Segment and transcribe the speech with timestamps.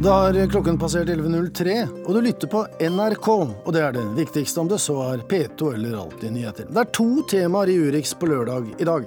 [0.00, 1.74] Da har klokken passert 11.03,
[2.06, 3.26] og du lytter på NRK.
[3.28, 6.70] Og det er det viktigste om det så er P2 eller Alltid nyheter.
[6.72, 9.04] Det er to temaer i Urix på lørdag i dag.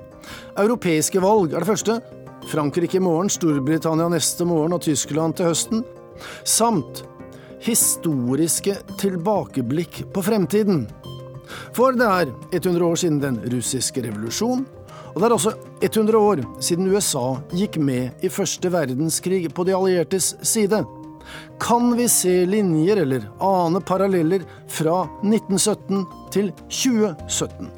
[0.62, 1.96] Europeiske valg er det første.
[2.52, 5.82] Frankrike i morgen, Storbritannia neste morgen og Tyskland til høsten.
[6.46, 7.02] Samt
[7.66, 10.86] historiske tilbakeblikk på fremtiden.
[11.74, 14.68] For det er 100 år siden den russiske revolusjon,
[15.14, 15.54] og det er også
[15.84, 20.82] 100 år siden USA gikk med i første verdenskrig på de alliertes side.
[21.62, 27.70] Kan vi se linjer eller ane paralleller fra 1917 til 2017?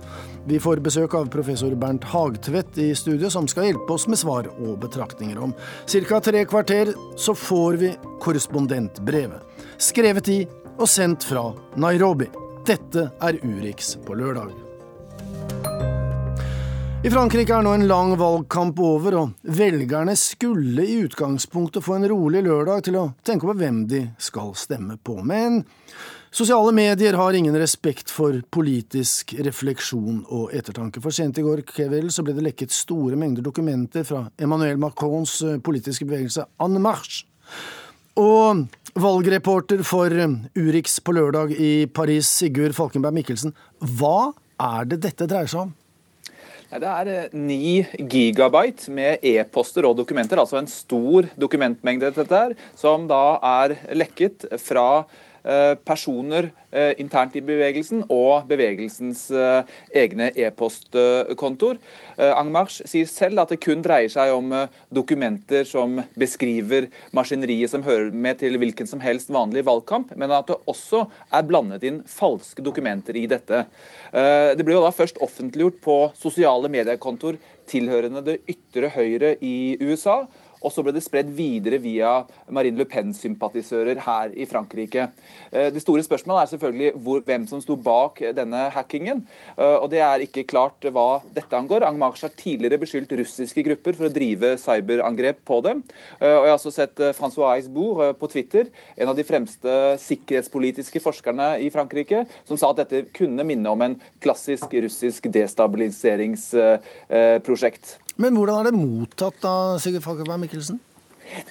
[0.45, 4.49] Vi får besøk av professor Bernt Hagtvedt i studio, som skal hjelpe oss med svar
[4.54, 5.55] og betraktninger om
[5.90, 6.20] ca.
[6.21, 7.90] tre kvarter så får vi
[8.21, 9.41] korrespondentbrevet.
[9.81, 10.40] Skrevet i
[10.77, 11.49] og sendt fra
[11.81, 12.29] Nairobi.
[12.65, 14.74] Dette er Urix på lørdag.
[17.05, 22.07] I Frankrike er nå en lang valgkamp over, og velgerne skulle i utgangspunktet få en
[22.09, 25.20] rolig lørdag til å tenke på hvem de skal stemme på.
[25.21, 25.59] Men
[26.33, 30.98] sosiale medier har ingen respekt for politisk refleksjon og ettertanke.
[31.05, 35.37] For sent i går kveld så ble det lekket store mengder dokumenter fra Emmanuel Macrons
[35.45, 37.21] eh, politiske bevegelse En Marche.
[38.17, 38.65] Og
[38.98, 40.09] valgreporter for
[40.57, 43.53] Urix på lørdag i Paris, Sigurd Falkenberg Mikkelsen,
[43.93, 45.81] hva er det dette dreier seg om?
[46.76, 52.55] Det er 9 eh, gigabyte med e-poster og dokumenter, altså en stor dokumentmengde dette her,
[52.76, 55.05] som da er lekket fra
[55.85, 61.79] personer eh, internt i bevegelsen og bevegelsens eh, egne e-postkontor.
[62.15, 64.53] Angmarch sier selv at det kun dreier seg om
[64.94, 70.47] dokumenter som beskriver maskineriet som hører med til hvilken som helst vanlig valgkamp, men at
[70.50, 71.03] det også
[71.35, 73.66] er blandet inn falske dokumenter i dette.
[74.16, 77.35] Det ble jo da først offentliggjort på sosiale mediekontor
[77.69, 80.23] tilhørende det ytre høyre i USA.
[80.61, 85.03] Og så ble det spredd videre via Marine Le Pen-sympatisører her i Frankrike.
[85.51, 89.19] Eh, det store spørsmålet er selvfølgelig hvor, hvem som sto bak denne hackingen.
[89.57, 91.88] Eh, og det er ikke klart hva dette angår.
[91.88, 95.77] Angmarch har tidligere beskyldt russiske grupper for å drive cyberangrep på dem.
[96.19, 98.65] Eh, og jeg har også sett Francois Aisbourg på Twitter,
[98.97, 99.71] en av de fremste
[100.01, 107.85] sikkerhetspolitiske forskerne i Frankrike, som sa at dette kunne minne om en klassisk russisk destabiliseringsprosjekt.
[108.21, 109.53] Men hvordan er det mottatt da,
[109.83, 110.79] Sigurd Falkenberg Mikkelsen?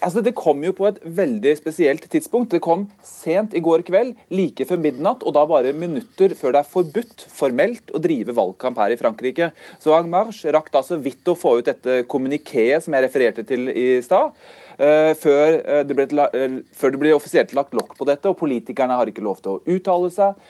[0.00, 2.52] Altså, det kom jo på et veldig spesielt tidspunkt.
[2.54, 6.62] Det kom sent i går kveld, like før midnatt, og da bare minutter før det
[6.62, 9.52] er forbudt formelt å drive valgkamp her i Frankrike.
[9.82, 13.70] Så Angmarche rakk da så vidt å få ut dette kommunikéet som jeg refererte til
[13.70, 14.34] i stad.
[14.74, 18.40] Uh, før, uh, det ble, uh, før, det ble, offisielt lagt lokk på dette, og
[18.40, 20.40] politikerne har ikke lov til å uttale seg.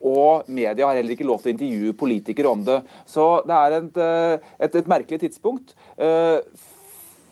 [0.00, 2.80] og media har heller ikke lov til å intervjue politikere om det.
[3.06, 4.00] Så det er et,
[4.66, 5.74] et, et merkelig tidspunkt.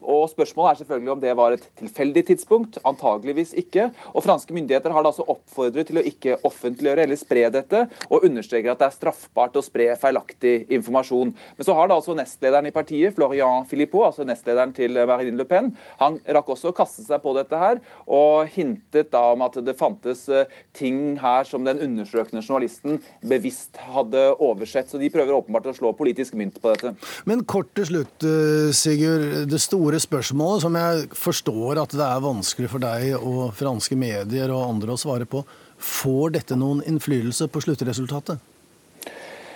[0.03, 2.79] Og Spørsmålet er selvfølgelig om det var et tilfeldig tidspunkt.
[2.89, 3.89] Antageligvis ikke.
[4.15, 8.27] Og Franske myndigheter har da altså oppfordret til å ikke offentliggjøre eller spre dette, og
[8.29, 11.33] understreker at det er straffbart å spre feilaktig informasjon.
[11.57, 15.47] Men så har da altså nestlederen i partiet, Florian Philippot, altså nestlederen til Marine Le
[15.49, 15.73] Pen,
[16.03, 19.77] han rakk også å kaste seg på dette her, og hintet da om at det
[19.79, 24.91] fantes eh, ting her som den undersøkende journalisten bevisst hadde oversett.
[24.91, 26.95] Så de prøver åpenbart å slå politisk mynt på dette.
[27.29, 29.49] Men kort til slutt, eh, Sigurd.
[29.49, 33.97] Det store store spørsmålet, som jeg forstår at det er vanskelig for deg og franske
[33.97, 35.41] medier og andre å svare på.
[35.81, 38.37] Får dette noen innflytelse på sluttresultatet?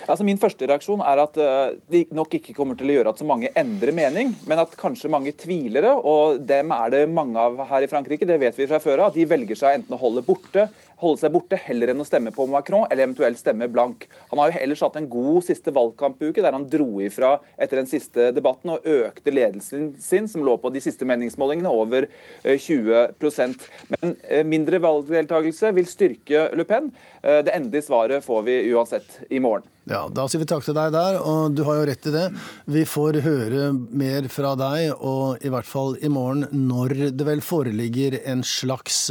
[0.09, 1.51] Altså Min første reaksjon er at det
[1.93, 5.11] de nok ikke kommer til å gjøre at så mange endrer mening, men at kanskje
[5.11, 8.81] mange tvilere, og dem er det mange av her i Frankrike, det vet vi fra
[8.83, 10.65] før av, de velger seg enten å holde borte
[11.03, 14.07] holde seg borte heller enn å stemme på Macron, eller eventuelt stemme blank.
[14.31, 17.89] Han har jo ellers hatt en god siste valgkampuke, der han dro ifra etter den
[17.89, 22.07] siste debatten og økte ledelsen sin, som lå på de siste meningsmålingene, over
[22.43, 26.91] 20 eh, Men eh, mindre valgdeltakelse vil styrke Le Pen.
[27.21, 29.67] Eh, det endelige svaret får vi uansett i morgen.
[29.89, 32.27] Ja, Da sier vi takk til deg der, og du har jo rett i det.
[32.71, 37.43] Vi får høre mer fra deg, og i hvert fall i morgen, når det vel
[37.43, 39.09] foreligger en slags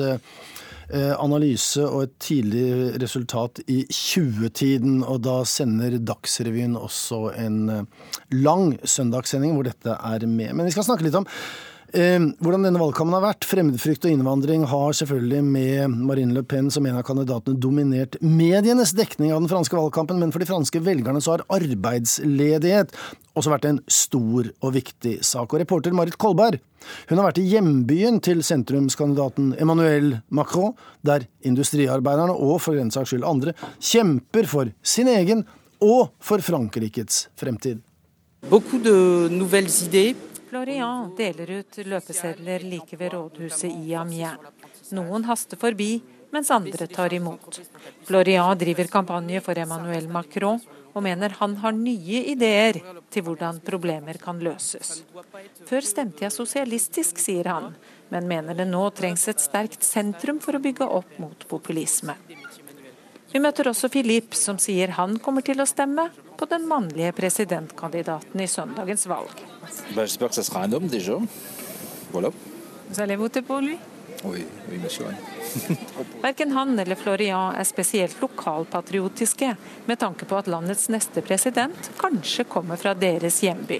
[0.92, 5.00] analyse og et tidlig resultat i 20-tiden.
[5.08, 10.52] Og da sender Dagsrevyen også en eh, lang søndagssending hvor dette er med.
[10.52, 13.46] Men vi skal snakke litt om Eh, hvordan denne valgkampen har vært.
[13.48, 18.94] Fremmedfrykt og innvandring har selvfølgelig med Marine Le Pen som en av kandidatene dominert medienes
[18.96, 22.96] dekning av den franske valgkampen, men for de franske velgerne så har arbeidsledighet
[23.36, 25.52] også vært en stor og viktig sak.
[25.52, 26.60] Og reporter Marit Kolberg
[27.08, 30.74] hun har vært i hjembyen til sentrumskandidaten Emmanuel Macron,
[31.06, 35.44] der industriarbeiderne og for den saks skyld andre kjemper for sin egen
[35.82, 37.82] og for Frankrikes fremtid.
[38.50, 44.90] Beaucoup de nouvelles idées Florian deler ut løpesedler like ved rådhuset i Amiens.
[44.92, 47.56] Noen haster forbi, mens andre tar imot.
[48.04, 50.60] Florian driver kampanje for Emmanuel Macron
[50.92, 54.98] og mener han har nye ideer til hvordan problemer kan løses.
[55.70, 57.70] Før stemte jeg sosialistisk, sier han,
[58.12, 62.18] men mener det nå trengs et sterkt sentrum for å bygge opp mot populisme.
[63.32, 66.10] Vi møter også Philippe, som sier han kommer til å stemme
[66.42, 69.30] på den mannlige presidentkandidaten i søndagens valg.
[74.24, 74.80] Oui, oui.
[76.26, 79.54] Verken han eller Florian er spesielt lokalpatriotiske,
[79.86, 83.78] med tanke på at landets neste president kanskje kommer fra deres hjemby.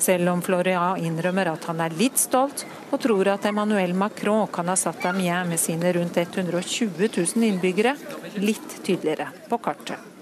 [0.00, 4.72] Selv om Florian innrømmer at han er litt stolt, og tror at Emmanuel Macron kan
[4.72, 7.98] ha satt Amiens med sine rundt 120 000 innbyggere
[8.40, 10.16] litt tydeligere på kartet.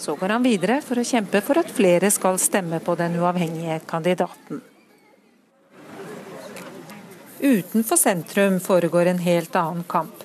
[0.00, 3.82] Så går han videre for å kjempe for at flere skal stemme på den uavhengige
[3.90, 4.62] kandidaten.
[7.40, 10.24] Utenfor sentrum foregår en helt annen kamp.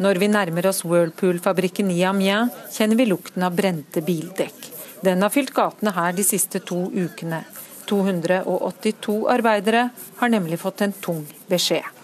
[0.00, 4.70] Når vi nærmer oss Whirlpool-fabrikken i Amiens, kjenner vi lukten av brente bildekk.
[5.04, 7.42] Den har fylt gatene her de siste to ukene.
[7.90, 12.01] 282 arbeidere har nemlig fått en tung beskjed.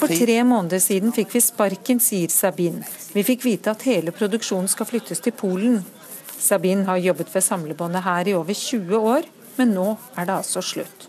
[0.00, 2.86] For tre måneder siden fikk vi sparken, sier Sabine.
[3.12, 5.82] Vi fikk vite at hele produksjonen skal flyttes til Polen.
[6.40, 9.28] Sabine har jobbet ved samlebåndet her i over 20 år,
[9.58, 11.08] men nå er det altså slutt.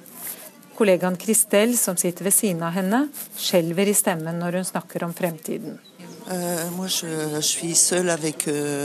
[0.78, 3.08] Kollegaen Kristel, som sitter ved siden av henne,
[3.40, 5.80] skjelver i stemmen når hun snakker om fremtiden.
[6.28, 7.40] Euh, euh,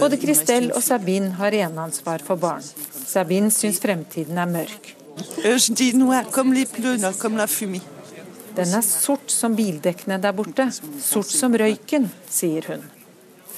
[0.01, 2.63] Både Kristel og Sabine har eneansvar for barn.
[3.03, 5.02] Sabine syns fremtiden er mørk.
[8.57, 10.69] Den er sort som bildekkene der borte.
[11.01, 12.85] Sort som røyken, sier hun.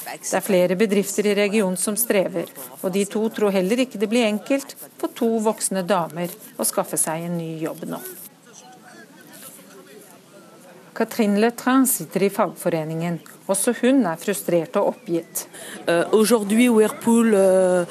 [0.04, 2.50] Det er flere bedrifter i regionen som strever,
[2.82, 6.98] og de to tror heller ikke det blir enkelt for to voksne damer å skaffe
[7.00, 8.00] seg en ny jobb nå.
[10.94, 13.19] Katrin Letrin sitter i fagforeningen.
[13.50, 15.49] Også hun er frustrert og oppgitt.
[15.88, 17.85] Uh, Whirlpool, uh,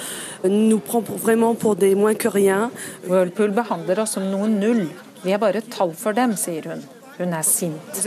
[3.09, 4.87] Whirlpool behandler oss som noen null.
[5.23, 6.83] Vi er bare tall for dem, sier hun.
[7.17, 7.99] Hun er sint.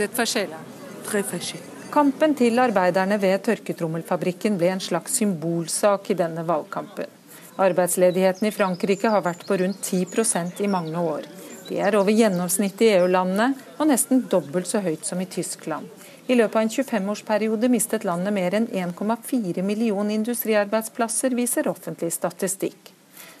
[1.93, 7.13] Kampen til arbeiderne ved tørketrommelfabrikken ble en slags symbolsak i denne valgkampen.
[7.57, 11.25] Arbeidsledigheten i Frankrike har vært på rundt 10% i mange år.
[11.67, 15.89] Det er over gjennomsnittet i EU-landene og nesten dobbelt så høyt som i Tyskland.
[16.27, 22.93] I løpet av en 25-årsperiode mistet landet mer enn 1,4 million industriarbeidsplasser, viser offentlig statistikk.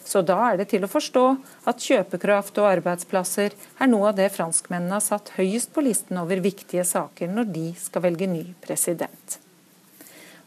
[0.07, 1.23] Så da er det til å forstå
[1.67, 6.39] at kjøpekraft og arbeidsplasser er noe av det franskmennene har satt høyest på listen over
[6.43, 9.39] viktige saker når de skal velge ny president.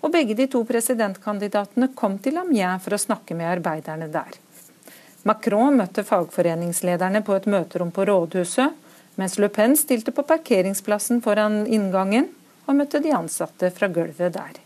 [0.01, 4.41] Og begge de to presidentkandidatene kom til Amiens for å snakke med arbeiderne der.
[5.29, 8.73] Macron møtte fagforeningslederne på et møterom på rådhuset,
[9.21, 12.31] mens Le Pen stilte på parkeringsplassen foran inngangen
[12.67, 14.57] og møtte de ansatte fra gulvet der.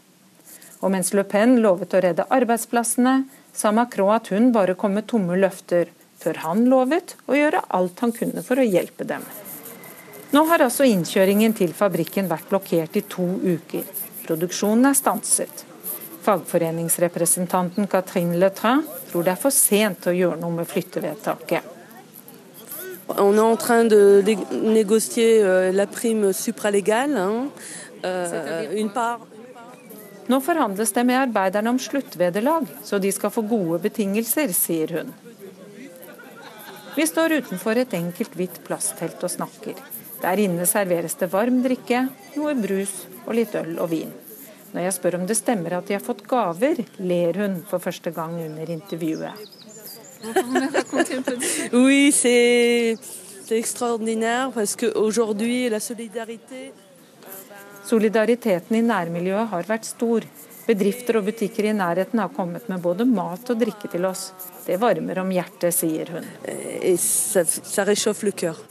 [0.85, 3.25] Og mens Le Pen lovet å redde arbeidsplassene,
[3.55, 5.91] sa Macron at hun bare kom med tomme løfter,
[6.23, 9.27] før han lovet å gjøre alt han kunne for å hjelpe dem.
[10.35, 13.87] Nå har altså innkjøringen til fabrikken vært blokkert i to uker.
[14.25, 15.67] Produksjonen er stanset.
[16.25, 21.71] Fagforeningsrepresentanten Catherine Letrain tror det er for sent å gjøre noe med flyttevedtaket.
[23.19, 27.51] On est en train de négocier euh, la prime supralégale.
[28.05, 29.21] Euh, une part
[30.27, 35.13] Nå forhandles det med arbeiderne om sluttvederlag, så de skal få gode betingelser, sier hun.
[36.97, 39.77] Vi står utenfor et enkelt hvitt plasttelt og snakker.
[40.23, 42.07] Der inne serveres det varm drikke,
[42.39, 44.15] noe brus og litt øl og vin.
[44.75, 48.11] Når jeg spør om det stemmer at de har fått gaver, ler hun for første
[48.15, 49.39] gang under intervjuet.
[51.73, 52.97] oui, c'est
[53.51, 56.73] extraordinaire parce qu'aujourd'hui la solidarité
[57.85, 60.25] Solidariteten i nærmiljøet har vært stor.
[60.65, 64.31] Bedrifter og butikker i nærheten har kommet med både mat og drikke til oss.
[64.65, 66.25] Det varmer om hjertet, sier hun.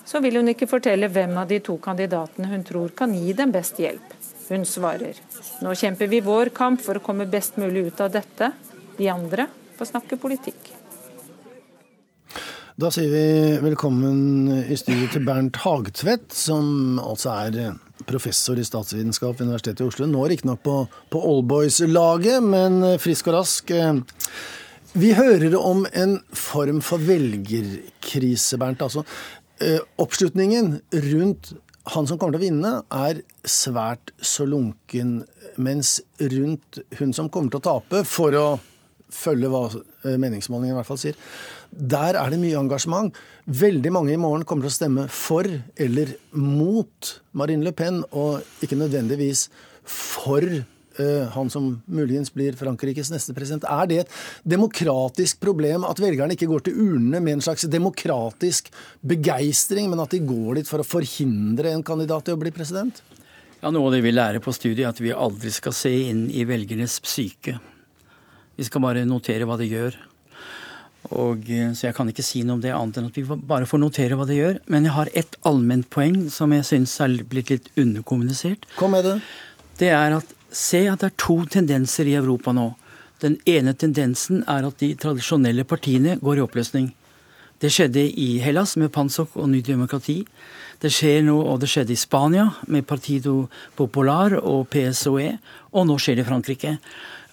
[0.09, 3.53] Så vil hun ikke fortelle hvem av de to kandidatene hun tror kan gi dem
[3.53, 4.22] best hjelp.
[4.53, 5.17] Hun svarer
[5.65, 8.51] nå kjemper vi vår kamp for å komme best mulig ut av dette.
[8.99, 9.47] De andre
[9.79, 10.67] får snakke politikk.
[12.77, 13.23] Da sier vi
[13.63, 19.89] velkommen i studio til Bernt Hagtvedt, som altså er professor i statsvitenskap ved Universitetet i
[19.89, 20.09] Oslo.
[20.09, 20.77] Nå riktignok på,
[21.09, 23.73] på Allboys-laget, men frisk og rask.
[24.93, 28.85] Vi hører om en form for velgerkrise, Bernt.
[28.85, 29.01] Altså
[29.57, 30.75] eh, oppslutningen
[31.09, 31.55] rundt
[31.91, 35.23] han som kommer til å vinne, er svært så lunken,
[35.59, 38.47] mens rundt hun som kommer til å tape, for å
[39.13, 41.17] følge hva eh, meningsmålingen i hvert fall sier,
[41.73, 43.13] Der er det mye engasjement.
[43.45, 48.45] Veldig mange i morgen kommer til å stemme for eller mot Marine Le Pen, og
[48.63, 49.47] ikke nødvendigvis
[49.83, 50.45] for
[51.33, 53.65] han som muligens blir Frankrikes neste president.
[53.65, 54.13] Er det et
[54.45, 58.69] demokratisk problem at velgerne ikke går til urnene med en slags demokratisk
[59.01, 63.01] begeistring, men at de går dit for å forhindre en kandidat til å bli president?
[63.63, 66.25] Ja, Noe av det vi lærer på studiet, er at vi aldri skal se inn
[66.35, 67.55] i velgernes psyke.
[68.59, 69.95] Vi skal bare notere hva de gjør.
[71.11, 73.67] Og, eh, så jeg kan ikke si noe om det annet enn at vi bare
[73.67, 74.59] får notere hva de gjør.
[74.67, 78.67] Men jeg har ett allment poeng som jeg syns er blitt litt underkommunisert.
[78.75, 79.17] Kom med det.
[79.79, 82.71] Det er at se at det er to tendenser i Europa nå.
[83.23, 86.91] Den ene tendensen er at de tradisjonelle partiene går i oppløsning.
[87.63, 90.17] Det skjedde i Hellas med Pansok og Ny Demokrati.
[90.83, 93.45] Det skjer nå, og det skjedde i Spania med Partido
[93.79, 95.37] Popular og PSOE,
[95.71, 96.73] og nå skjer det i Frankrike.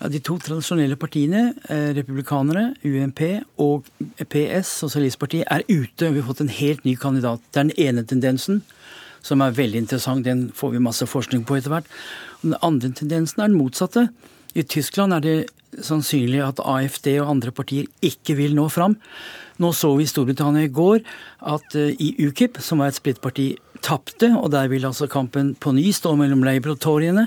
[0.01, 3.91] De to tradisjonelle partiene, eh, republikanere, UMP og
[4.31, 6.13] PS, Sosialistpartiet, er ute.
[6.13, 7.41] Vi har fått en helt ny kandidat.
[7.51, 8.63] Det er den ene tendensen,
[9.21, 10.25] som er veldig interessant.
[10.25, 11.91] Den får vi masse forskning på etter hvert.
[12.43, 14.09] Den andre tendensen er den motsatte.
[14.57, 15.39] I Tyskland er det
[15.87, 18.97] sannsynlig at AFD og andre partier ikke vil nå fram.
[19.61, 21.03] Nå så vi i Storbritannia i går
[21.53, 25.73] at uh, i UKIP, som var et splittparti, tapte, og der vil altså kampen på
[25.73, 27.27] ny stå mellom Labour og Toryene.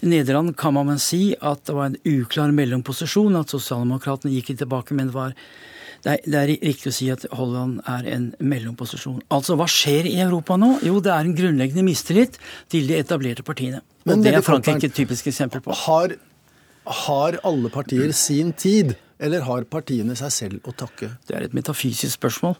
[0.00, 4.96] I Nederland kan man si at det var en uklar mellomposisjon, at sosialdemokratene gikk tilbake,
[4.96, 5.36] men det var
[6.02, 9.20] det er, det er, riktig å si at Holland er en mellomposisjon.
[9.34, 10.74] Altså, Hva skjer i Europa nå?
[10.82, 12.40] Jo, det er en grunnleggende mistillit
[12.72, 13.84] til de etablerte partiene.
[14.08, 15.76] Men og det er Frankrike et typisk eksempel på.
[15.84, 16.16] Har,
[17.06, 18.96] har alle partier sin tid?
[19.22, 21.12] Eller har partiene seg selv å takke?
[21.28, 22.56] Det er et metafysisk spørsmål.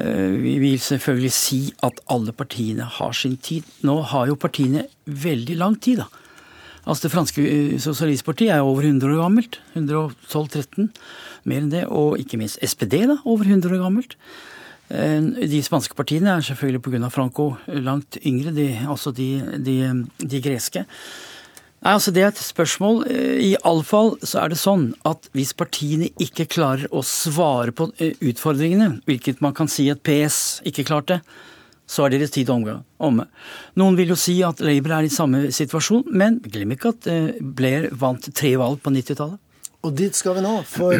[0.00, 3.68] Eh, vi vil selvfølgelig si at alle partiene har sin tid.
[3.84, 6.08] Nå har jo partiene veldig lang tid, da.
[6.88, 9.60] Altså Det franske eh, sosialistpartiet er over 100 år gammelt.
[9.76, 10.88] 112-13,
[11.44, 11.84] mer enn det.
[11.88, 14.16] Og ikke minst SPD, da, over 100 år gammelt.
[14.90, 17.10] Eh, de spanske partiene er selvfølgelig pga.
[17.14, 19.30] Franco langt yngre, de, altså de,
[19.62, 19.76] de,
[20.18, 20.86] de greske.
[21.80, 23.04] Nei, altså Det er et spørsmål.
[23.08, 28.18] Eh, Iallfall så er det sånn at hvis partiene ikke klarer å svare på eh,
[28.20, 31.20] utfordringene, hvilket man kan si at PS ikke klarte,
[31.90, 33.24] så er deres tid omme.
[33.74, 37.08] Noen vil jo si at Labour er i samme situasjon, men glem ikke at
[37.42, 39.40] Blair vant tre valg på 90-tallet.
[39.80, 40.92] Og dit skal vi nå, for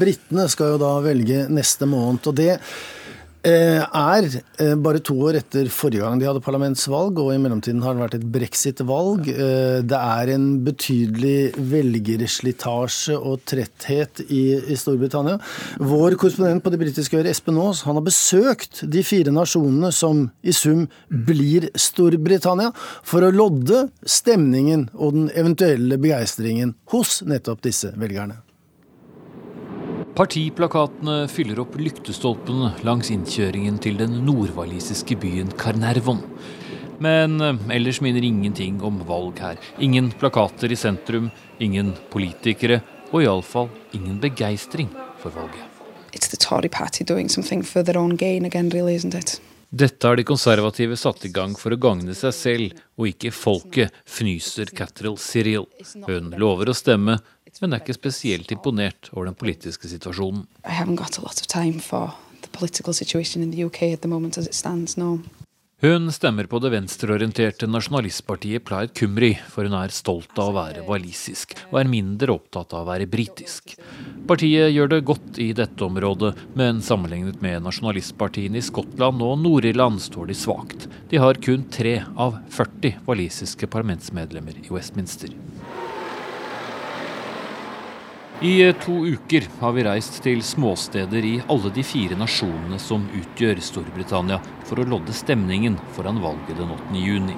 [0.00, 2.26] britene skal jo da velge neste måned.
[2.28, 2.99] Og det Eh,
[3.48, 4.26] er
[4.60, 8.02] eh, bare to år etter forrige gang de hadde parlamentsvalg, og i mellomtiden har det
[8.02, 9.30] vært et brexit-valg.
[9.32, 14.42] Eh, det er en betydelig velgerslitasje og tretthet i,
[14.80, 15.38] Storbritannia.
[15.80, 20.26] Vår korrespondent på det britiske øret, Espen Aas, han har besøkt de fire nasjonene som
[20.42, 22.74] i sum blir Storbritannia,
[23.06, 28.42] for å lodde stemningen og den eventuelle begeistringen hos nettopp disse velgerne.
[30.16, 36.24] Partiplakatene fyller opp lyktestolpene langs innkjøringen til den nordwalisiske byen Carnervon.
[37.00, 39.60] Men eh, ellers minner ingenting om valg her.
[39.78, 41.30] Ingen plakater i sentrum,
[41.62, 44.90] ingen politikere, og iallfall ingen begeistring
[45.22, 45.64] for valget.
[49.70, 53.94] Dette har de konservative satt i gang for å gagne seg selv og ikke folket,
[54.02, 55.68] fnyser Catherall Cyril.
[56.08, 57.20] Hun lover å stemme,
[57.60, 60.46] men er ikke spesielt imponert over den politiske situasjonen.
[65.80, 70.82] Hun stemmer på det venstreorienterte nasjonalistpartiet Plaid Kumri, for hun er stolt av å være
[70.84, 73.72] walisisk, og er mindre opptatt av å være britisk.
[74.28, 80.04] Partiet gjør det godt i dette området, men sammenlignet med nasjonalistpartiene i Skottland og Nord-Irland
[80.04, 80.84] står de svakt.
[81.08, 85.32] De har kun tre av 40 walisiske parlamentsmedlemmer i Westminster.
[88.42, 93.02] I eh, to uker har vi reist til småsteder i alle de fire nasjonene som
[93.12, 96.94] utgjør Storbritannia, for å lodde stemningen foran valget den 8.
[96.96, 97.34] juni.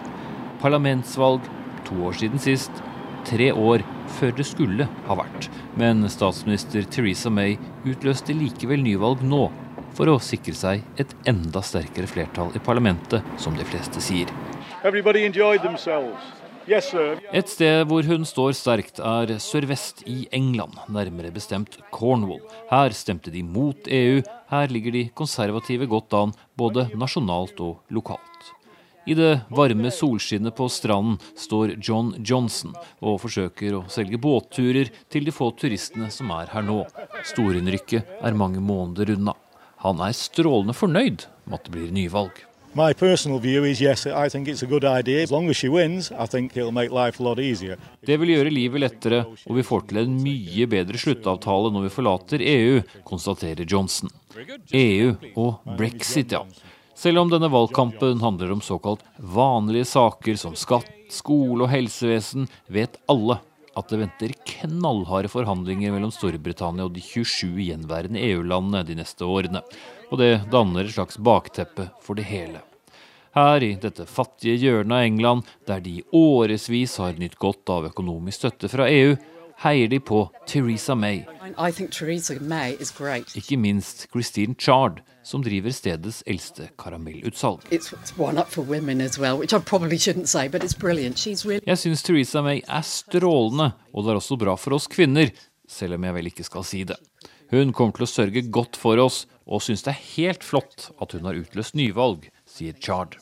[0.63, 1.49] Parlamentsvalg
[1.89, 2.71] to år siden sist,
[3.27, 3.83] tre år
[4.21, 5.49] før det skulle ha vært.
[5.75, 9.49] Men statsminister Theresa May utløste likevel nyvalg nå,
[9.99, 14.31] for å sikre seg et enda sterkere flertall i parlamentet, som de fleste sier.
[14.87, 16.42] Everybody enjoyed themselves.
[16.69, 22.43] Et sted hvor hun står sterkt, er sørvest i England, nærmere bestemt Cornwall.
[22.71, 24.23] Her stemte de mot EU.
[24.53, 28.53] Her ligger de konservative godt an, både nasjonalt og lokalt.
[29.03, 35.27] I det varme solskinnet på stranden står John Johnson og forsøker å selge båtturer til
[35.27, 36.85] de få turistene som er her nå.
[37.27, 39.35] Storinnrykket er mange måneder unna.
[39.83, 42.45] Han er strålende fornøyd med at det blir nyvalg.
[42.75, 45.23] My personal view is yes, I think it's a good idea.
[45.23, 47.77] As long as she wins, I think it'll make life a lot easier.
[48.01, 51.93] Det vil gjøre livet lettere, og vi får til en mye bedre sluttavtale når vi
[51.93, 54.09] forlater EU, konstaterer Johnson.
[54.73, 56.41] EU og brexit, ja.
[56.97, 62.97] Selv om denne valgkampen handler om såkalt vanlige saker som skatt, skole og helsevesen, vet
[63.05, 63.37] alle
[63.79, 69.63] at det venter knallharde forhandlinger mellom Storbritannia og de 27 gjenværende EU-landene de neste årene.
[70.11, 72.61] Og det danner et slags bakteppe for det hele.
[73.33, 78.43] Her i dette fattige hjørnet av England, der de årevis har nytt godt av økonomisk
[78.43, 79.15] støtte fra EU,
[79.63, 81.25] heier de på Theresa May.
[83.39, 87.61] Ikke minst Christine Chard, som driver stedets eldste karamellutsalg.
[87.71, 87.83] Jeg
[91.85, 95.29] syns Theresa May er strålende, og det er også bra for oss kvinner,
[95.69, 96.99] selv om jeg vel ikke skal si det.
[97.53, 101.13] Hun kommer til å sørge godt for oss, og syns det er helt flott at
[101.13, 103.19] hun har utløst nyvalg, sier Chard.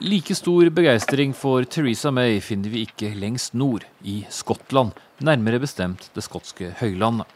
[0.00, 6.06] Like stor begeistring for Theresa May finner vi ikke lengst nord, i Skottland, nærmere bestemt
[6.14, 7.26] det skotske høylandet.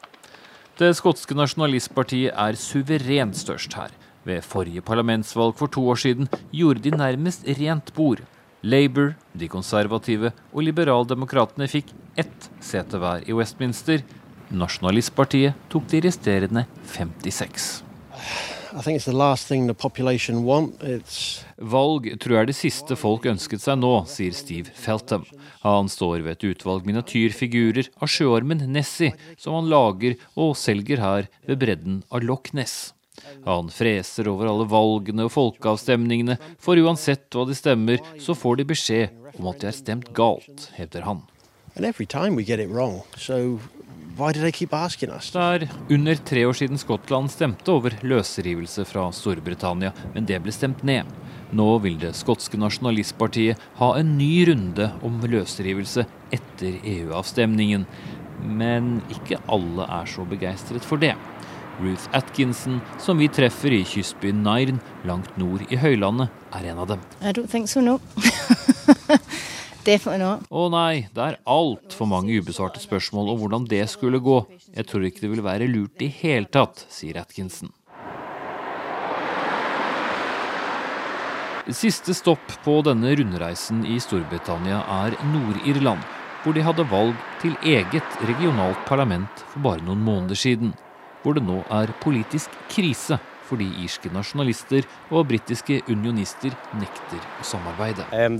[0.79, 3.91] Det skotske nasjonalistpartiet er suverent størst her.
[4.23, 8.23] Ved forrige parlamentsvalg for to år siden gjorde de nærmest rent bord.
[8.63, 14.07] Labour, de konservative og liberaldemokratene fikk ett sete hver i Westminster.
[14.55, 17.73] Nasjonalistpartiet tok de resterende 56.
[21.73, 25.27] Valg tror jeg er det siste folk ønsket seg nå, sier Steve Feltham.
[25.61, 31.29] Han står ved et utvalg miniatyrfigurer av sjøormen Nessie, som han lager og selger her
[31.45, 32.95] ved bredden av Loch Ness.
[33.45, 38.71] Han freser over alle valgene og folkeavstemningene, for uansett hva de stemmer, så får de
[38.73, 41.23] beskjed om at de har stemt galt, hevder han.
[41.77, 43.61] And every time we get it wrong, so
[44.13, 44.45] det
[45.41, 50.83] er under tre år siden Skottland stemte over løsrivelse fra Storbritannia, men det ble stemt
[50.85, 51.09] ned.
[51.53, 57.87] Nå vil det skotske nasjonalistpartiet ha en ny runde om løsrivelse etter EU-avstemningen.
[58.45, 61.15] Men ikke alle er så begeistret for det.
[61.81, 66.93] Ruth Atkinson, som vi treffer i kystbyen Nairn langt nord i høylandet, er en av
[66.93, 67.05] dem.
[67.23, 67.97] I don't think so, no.
[69.83, 74.37] Å nei, det er altfor mange ubesvarte spørsmål om hvordan det skulle gå.
[74.77, 77.73] Jeg tror ikke det vil være lurt i hele tatt, sier Atkinson.
[81.75, 86.07] Siste stopp på denne rundreisen i Storbritannia er Nord-Irland,
[86.45, 90.77] hvor de hadde valg til eget regionalt parlament for bare noen måneder siden.
[91.23, 93.19] Hvor det nå er politisk krise
[93.53, 98.07] fordi irske nasjonalister og britiske unionister nekter å samarbeide.
[98.17, 98.39] Um,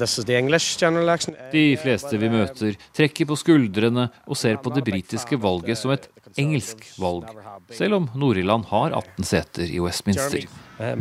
[1.53, 6.09] De fleste vi møter, trekker på skuldrene og ser på det britiske valget som et
[6.41, 7.29] engelsk valg,
[7.77, 10.49] selv om Nord-Irland har 18 seter i Westminster.
[10.81, 10.97] Uh,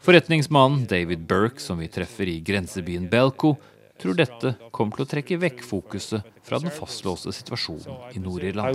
[0.00, 3.58] Forretningsmannen David Burke, som vi treffer i grensebyen Belco,
[4.00, 8.74] tror dette kommer til å trekke vekk fokuset fra den fastlåste situasjonen i Nord-Irland.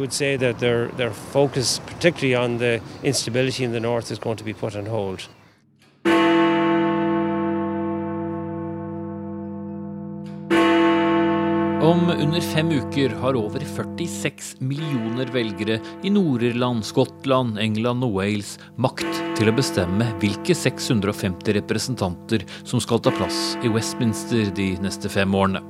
[11.86, 18.56] Om under fem uker har over 46 millioner velgere i Nord-Irland, Skottland, England og Wales
[18.82, 25.14] makt til å bestemme hvilke 650 representanter som skal ta plass i Westminster de neste
[25.14, 25.62] fem årene.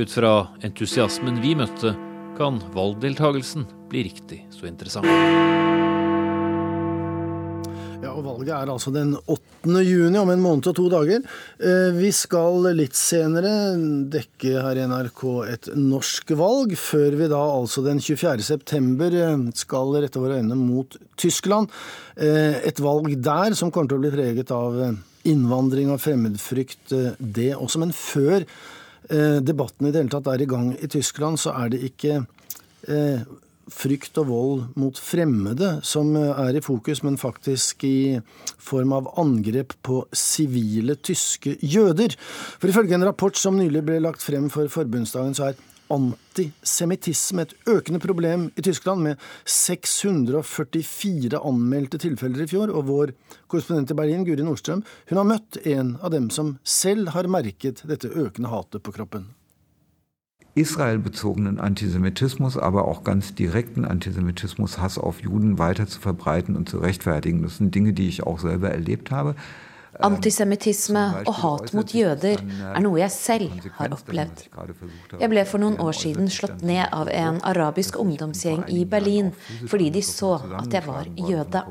[0.00, 1.92] Ut fra entusiasmen vi møtte,
[2.40, 5.99] kan valgdeltagelsen bli riktig så interessant.
[8.20, 9.80] Og Valget er altså den 8.
[9.80, 11.22] juni, om en måned og to dager.
[11.56, 13.52] Eh, vi skal litt senere
[14.12, 18.44] dekke her i NRK et norsk valg, før vi da altså den 24.
[18.44, 21.72] september eh, skal rette våre øyne mot Tyskland.
[22.20, 24.76] Eh, et valg der som kommer til å bli preget av
[25.28, 27.80] innvandring og fremmedfrykt, det også.
[27.80, 28.44] Men før
[29.10, 32.20] debatten i det hele tatt er i gang i Tyskland, så er det ikke
[33.74, 38.20] frykt og vold mot fremmede som er i fokus, men faktisk i
[38.60, 42.16] form av angrep på sivile tyske jøder.
[42.60, 47.54] For ifølge en rapport som nylig ble lagt frem for forbundsdagen, så er antisemittisme et
[47.70, 52.70] økende problem i Tyskland, med 644 anmeldte tilfeller i fjor.
[52.74, 53.14] Og vår
[53.50, 57.84] korrespondent i Berlin, Guri Nordstrøm, hun har møtt en av dem som selv har merket
[57.90, 59.28] dette økende hatet på kroppen
[60.54, 66.78] israelbezogenen Antisemitismus, aber auch ganz direkten Antisemitismus, Hass auf Juden weiter zu verbreiten und zu
[66.78, 67.42] rechtfertigen.
[67.42, 69.34] Das sind Dinge, die ich auch selber erlebt habe.
[70.06, 74.44] Antisemittisme og hat mot jøder er noe jeg selv har opplevd.
[75.20, 79.30] Jeg ble for noen år siden slått ned av en arabisk ungdomsgjeng i Berlin
[79.70, 81.64] fordi de så at jeg var jøde.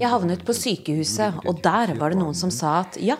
[0.00, 3.18] Jeg havnet på sykehuset, og der var det noen som sa at ja,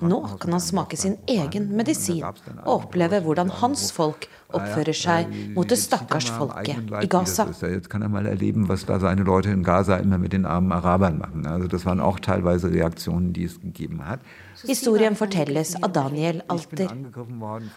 [0.00, 5.68] nå kan han smake sin egen medisin og oppleve hvordan hans folk oppfører seg mot
[5.68, 7.46] det stakkars folket i Gaza.
[7.62, 10.72] Jetzt kann er mal erleben, was da seine Leute in Gaza immer mit den armen
[10.72, 11.46] Arabern machen.
[11.46, 14.20] Also das waren auch teilweise Reaktionen, die es gegeben hat.
[14.66, 16.90] Historien fortelles av Daniel Alter.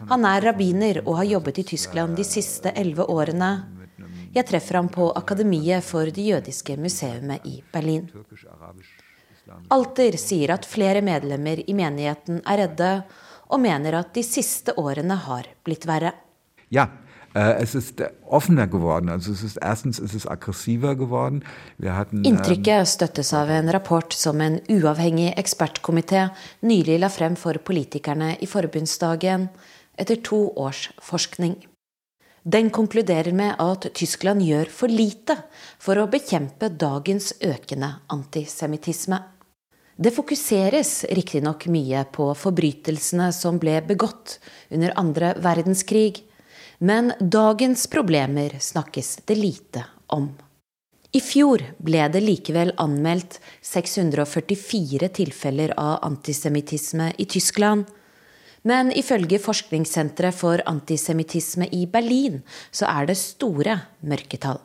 [0.09, 3.53] Han er rabbiner og har jobbet i Tyskland de siste elleve årene.
[4.33, 8.09] Jeg treffer ham på Akademiet for det jødiske museumet i Berlin.
[9.69, 12.91] Alter sier at flere medlemmer i menigheten er redde,
[13.53, 16.13] og mener at de siste årene har blitt verre.
[16.73, 16.89] Ja,
[17.35, 19.09] äh, es ist offener geworden.
[19.09, 21.43] Also es ist erstens es aggressiver geworden.
[21.83, 26.29] Hatten, Inntrykket støttes av en rapport som en uavhengig ekspertkomité
[26.65, 29.49] nylig la frem for politikerne i forbundsdagen
[29.97, 31.59] etter to års forskning.
[32.43, 35.37] Den konkluderer med at Tyskland gjør for lite
[35.79, 39.21] for å bekjempe dagens økende antisemittisme.
[39.95, 44.39] Det fokuseres riktignok mye på forbrytelsene som ble begått
[44.73, 46.23] under andre verdenskrig,
[46.83, 50.33] men dagens problemer snakkes det lite om.
[51.15, 57.85] I fjor ble det likevel anmeldt 644 tilfeller av antisemittisme i Tyskland.
[58.67, 62.41] Men ifølge Forskningssenteret for antisemittisme i Berlin
[62.71, 64.59] så er det store mørketall.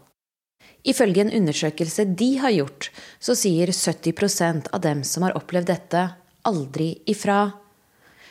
[0.82, 2.90] Ifølge en undersøkelse de har gjort,
[3.22, 6.04] så sier 70% av dem som har opplevd dette,
[6.50, 7.44] aldri ifra.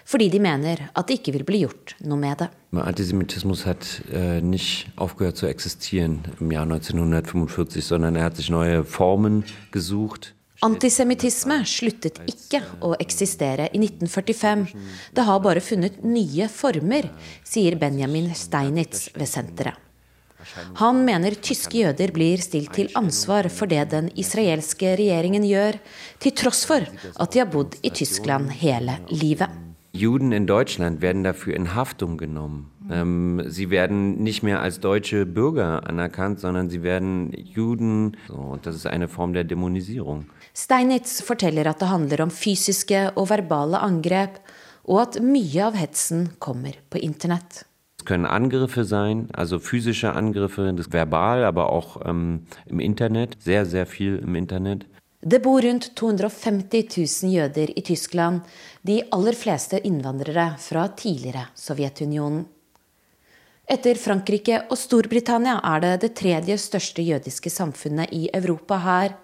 [0.07, 2.47] Fordi de mener at det ikke vil bli gjort noe med det.
[2.77, 8.83] Antisemittismus hat äh, nicht aufgehört zu existieren im Jahr 1945, sondern er hat sich neue
[8.85, 10.33] Formen gesucht.
[10.65, 14.71] Antisemittisme sluttet ikke å eksistere i 1945.
[15.13, 17.11] Det har bare funnet nye former,
[17.45, 19.83] sier Benjamin Steinitz ved senteret.
[20.79, 25.81] Han mener tyske jøder blir stilt til ansvar for det den israelske regjeringen gjør,
[26.23, 29.66] til tross for at de har bodd i Tyskland hele livet.
[29.97, 32.71] Juden in Deutschland werden dafür in Haftung genommen.
[32.89, 38.15] Ähm, sie werden nicht mehr als deutsche Bürger anerkannt, sondern sie werden Juden.
[38.27, 40.25] So, und das ist eine Form der Dämonisierung.
[40.53, 44.39] Steinitz forteller at det handler om fysiske og verbale angrep,
[44.87, 47.65] og at mye av hetsen kommer på internett.
[47.99, 53.65] Es können Angriffe sein, also physische Angriffe, das verbal, aber auch ähm, im Internet, sehr,
[53.65, 54.85] sehr viel im Internet.
[55.21, 56.83] Det bor rundt 250
[57.23, 58.41] 000 jøder i Tyskland,
[58.81, 62.45] de aller fleste innvandrere fra tidligere Sovjetunionen.
[63.67, 69.15] Etter Frankrike og Storbritannia er det det tredje største jødiske samfunnet i Europa her.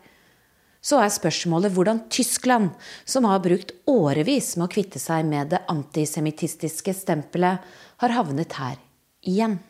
[0.84, 2.74] Så er spørsmålet hvordan Tyskland,
[3.06, 7.62] som har brukt årevis med å kvitte seg med det antisemittistiske stempelet,
[8.04, 8.82] har havnet her
[9.24, 9.62] igjen.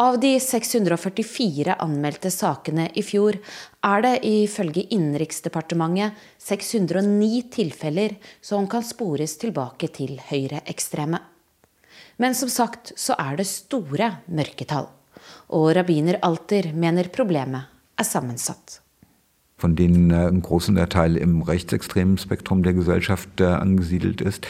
[0.00, 3.36] Av de 644 anmeldte sakene i fjor
[3.84, 11.20] er det ifølge Innenriksdepartementet 609 tilfeller som kan spores tilbake til høyreekstreme.
[12.16, 14.88] Men som sagt så er det store mørketall.
[15.52, 17.68] Og rabbiner Alter mener problemet
[18.00, 18.80] er sammensatt.
[19.60, 24.48] Von denen ein großer Teil im rechtsextremen Spektrum der Gesellschaft angesiedelt ist.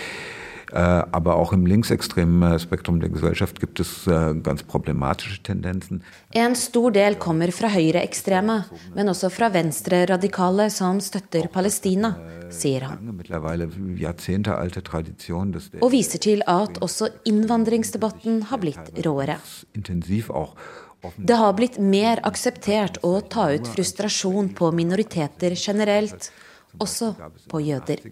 [0.73, 6.03] Aber auch im linksextremen Spektrum der Gesellschaft gibt es ganz problematische Tendensen.
[6.33, 12.13] En stor del kommer fra høyreekstreme, men også fra venstreradikale som støtter Palestina,
[12.55, 13.11] sier han.
[15.81, 19.41] Og viser til at også innvandringsdebatten har blitt råere.
[21.17, 26.31] Det har blitt mer akseptert å ta ut frustrasjon på minoriteter generelt
[26.79, 27.15] også
[27.51, 28.03] på jøder.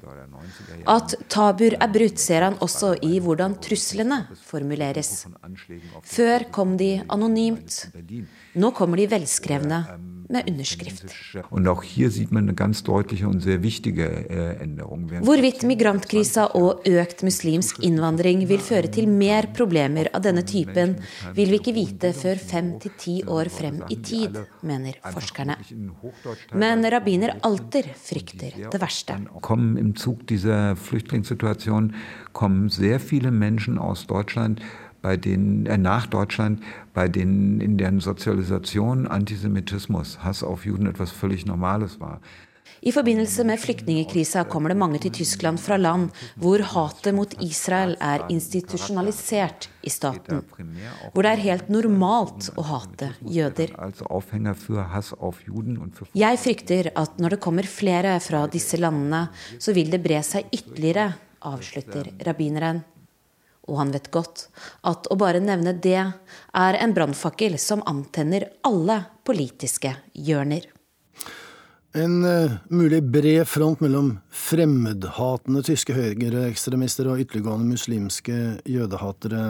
[0.89, 5.27] At tabuer er brutt, ser han også i hvordan truslene formuleres.
[6.03, 7.89] Før kom de anonymt.
[8.59, 9.83] Nå kommer de velskrevne
[10.29, 11.05] med underskrift.
[15.29, 20.97] Hvorvidt migrantkrisa og økt muslimsk innvandring vil føre til mer problemer av denne typen,
[21.37, 25.57] vil vi ikke vite før fem til ti år frem i tid, mener forskerne.
[26.53, 29.17] Men rabbiner Alter frykter det verste.
[29.59, 31.95] Im Zug dieser Flüchtlingssituation
[32.33, 34.61] kommen sehr viele Menschen aus Deutschland
[35.03, 36.63] bei denen, äh, nach Deutschland,
[36.95, 42.21] bei denen in deren Sozialisation Antisemitismus, Hass auf Juden etwas völlig Normales war.
[42.81, 47.97] I forbindelse med flyktningkrisa kommer det mange til Tyskland fra land hvor hatet mot Israel
[48.01, 50.45] er institusjonalisert i staten.
[51.13, 53.75] Hvor det er helt normalt å hate jøder.
[56.15, 59.27] Jeg frykter at når det kommer flere fra disse landene,
[59.59, 61.11] så vil det bre seg ytterligere,
[61.51, 62.85] avslutter rabbineren.
[63.69, 64.47] Og han vet godt
[64.89, 70.67] at å bare nevne det er en brannfakkel som antenner alle politiske hjørner.
[71.97, 79.45] En uh, mulig bred front mellom fremmedhatende tyske høyreekstremister og ytterliggående muslimske jødehatere,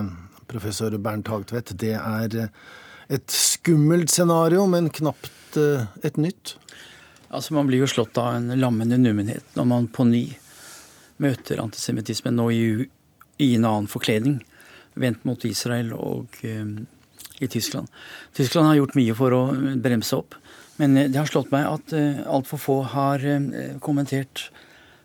[0.48, 2.76] professor Bernt Hagtvedt, det er uh,
[3.10, 6.54] et skummelt scenario, men knapt uh, et nytt?
[7.28, 10.24] Altså, Man blir jo slått av en lammende nummenhet når man på ny
[11.18, 12.62] møter antisemittismen nå i,
[13.38, 14.40] i, en annen forkledning,
[14.98, 16.38] vendt mot Israel og
[17.38, 17.88] i Tyskland.
[18.34, 19.42] Tyskland har gjort mye for å
[19.78, 20.36] bremse opp.
[20.78, 23.24] Men eh, det har slått meg at uh, altfor få har
[23.84, 24.48] kommentert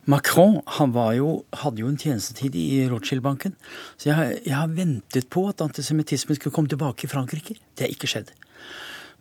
[0.10, 3.54] Macron han jo, hadde jo en tjenestetid i Rothschild-banken.
[3.96, 7.56] Så jeg har, jeg har, ventet på at antisemittismen skulle komme tilbake i Frankrike.
[7.72, 8.34] Det har ikke skjedd.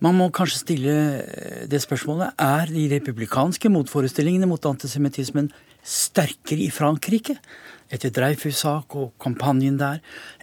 [0.02, 0.94] Man må kanskje stille
[1.70, 5.52] det spørsmålet er de republikanske motforestillingene mot antisemittismen
[5.86, 7.36] sterkere i Frankrike
[7.92, 10.00] etter Dreyfus-sak og kampanjen der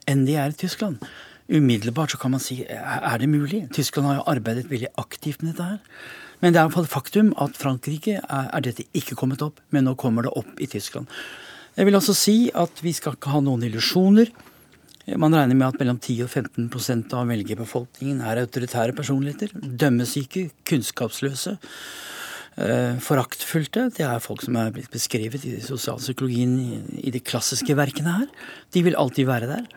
[0.09, 1.01] enn de er i Tyskland.
[1.49, 3.65] Umiddelbart så kan man si er det mulig?
[3.73, 5.79] Tyskland har jo arbeidet veldig aktivt med dette her.
[6.39, 9.95] Men det er iallfall faktum at Frankrike er, er dette ikke kommet opp, men nå
[9.99, 11.09] kommer det opp i Tyskland.
[11.75, 14.31] Jeg vil altså si at vi skal ikke ha noen illusjoner.
[15.17, 19.53] Man regner med at mellom 10 og 15% av velgerbefolkningen er autoritære personligheter.
[19.57, 21.55] Dømmesyke, kunnskapsløse,
[22.57, 23.89] eh, foraktfulte.
[23.95, 26.55] Det er folk som er blitt beskrevet i sosialpsykologien
[26.97, 28.31] i de klassiske verkene her.
[28.73, 29.69] De vil alltid være der.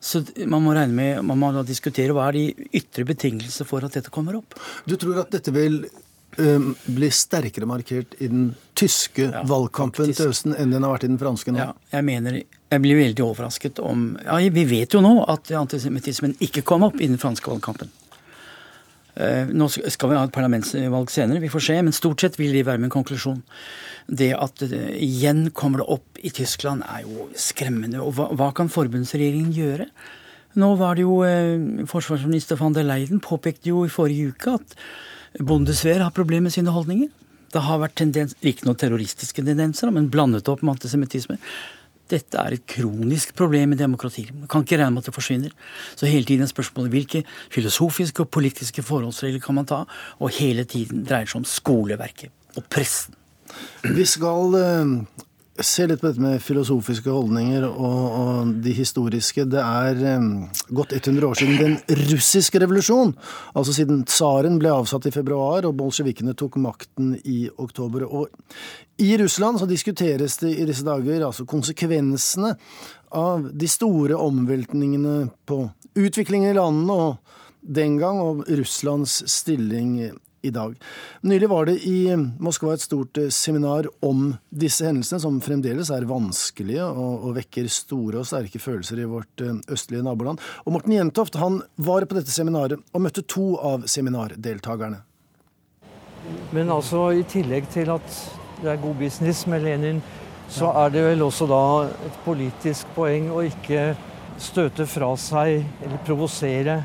[0.00, 3.96] Så man må regne med, man må diskutere hva er de ytre betingelser for at
[3.98, 4.54] dette kommer opp.
[4.86, 5.80] Du tror at dette vil
[6.38, 11.08] um, bli sterkere markert i den tyske ja, valgkampen til høsten enn den har vært
[11.08, 11.60] i den franske nå?
[11.64, 16.36] Ja, jeg mener, jeg blir veldig overrasket om ja, Vi vet jo nå at antisemittismen
[16.44, 17.90] ikke kom opp i den franske valgkampen.
[19.18, 22.54] Uh, nå skal vi ha et parlamentsvalg senere, vi får se, men stort sett vil
[22.54, 23.42] de være med en konklusjon
[24.08, 28.00] det at uh, igjen kommer det opp i Tyskland, er jo skremmende.
[28.00, 29.88] Og hva, hva kan forbundsregjeringen gjøre?
[30.58, 34.76] Nå var det jo eh, Forsvarsminister van der Leiden påpekte jo i forrige uke at
[35.44, 37.10] Bundeswehr har problemer med sine holdninger.
[37.52, 41.38] Det har vært tendens, ikke noen terroristiske tendenser, men blandet opp med antisemittisme.
[42.08, 44.32] Dette er et kronisk problem i demokratiet.
[44.34, 45.54] Man kan ikke regne med at det forsvinner.
[45.96, 49.84] Så hele tiden er spørsmålet hvilke filosofiske og politiske forholdsregler kan man ta?
[50.18, 53.16] Og hele tiden dreier det seg om skoleverket og pressen.
[53.84, 55.24] Vi skal uh,
[55.64, 59.46] se litt på dette med filosofiske holdninger og, og de historiske.
[59.50, 60.28] Det er um,
[60.74, 63.14] gått 100 år siden den russiske revolusjon.
[63.58, 68.06] Altså siden tsaren ble avsatt i februar og bolsjevikene tok makten i oktober.
[68.06, 72.54] Og i Russland så diskuteres det i disse dager altså konsekvensene
[73.18, 75.62] av de store omveltningene på
[75.98, 77.36] utviklingen i landene og
[77.68, 80.76] den gang, og Russlands stilling i dag.
[81.20, 86.06] Nylig var det i Moskva et stort eh, seminar om disse hendelsene, som fremdeles er
[86.08, 90.42] vanskelige og, og vekker store og sterke følelser i vårt eh, østlige naboland.
[90.64, 95.02] Og Morten Jentoft han var på dette seminaret og møtte to av seminardeltakerne.
[96.52, 98.20] Men altså, i tillegg til at
[98.62, 100.02] det er god business med Lenin,
[100.50, 101.64] så er det vel også da
[102.08, 103.92] et politisk poeng å ikke
[104.40, 106.78] støte fra seg eller provosere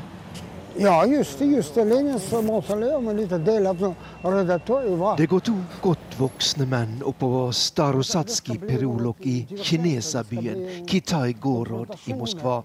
[0.76, 1.44] ja, just det.
[1.44, 1.84] Just det.
[1.84, 8.58] Lenins mausoleum, en liten del av redaktoriet Det går to godt voksne menn oppover Starosatskij
[8.66, 12.62] perolok i kineserbyen Kitai Gorod i Moskva.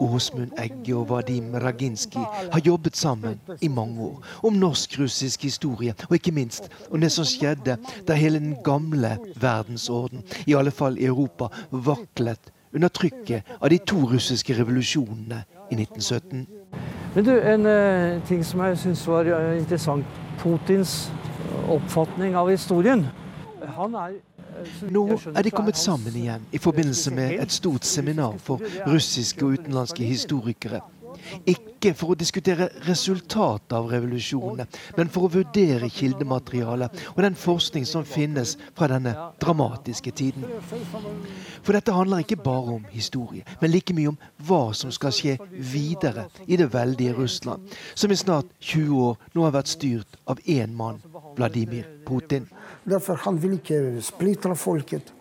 [0.00, 2.18] Åsmund Egge og Vadim Raginski
[2.52, 7.28] har jobbet sammen i mange år om norsk-russisk historie, og ikke minst om det som
[7.28, 7.76] skjedde
[8.08, 13.78] da hele den gamle verdensorden, i alle fall i Europa, vaklet under trykket av de
[13.78, 16.46] to russiske revolusjonene i 1917.
[17.14, 20.06] Men du, En uh, ting som jeg syns var uh, interessant.
[20.38, 21.12] Putins
[21.68, 23.06] oppfatning av historien.
[23.76, 25.04] Han er eh, nå
[25.34, 30.04] er de kommet sammen igjen i forbindelse med et stort seminar for russiske og utenlandske
[30.04, 30.80] historikere.
[31.48, 34.66] Ikke for å diskutere resultatet av revolusjonene,
[34.96, 40.44] men for å vurdere kildematerialet og den forskning som finnes fra denne dramatiske tiden.
[41.62, 45.36] For dette handler ikke bare om historie, men like mye om hva som skal skje
[45.50, 50.42] videre i det veldige Russland, som i snart 20 år nå har vært styrt av
[50.46, 51.00] én mann,
[51.38, 52.48] Vladimir Putin.
[52.84, 55.12] Derfor han vil ikke splitte folket.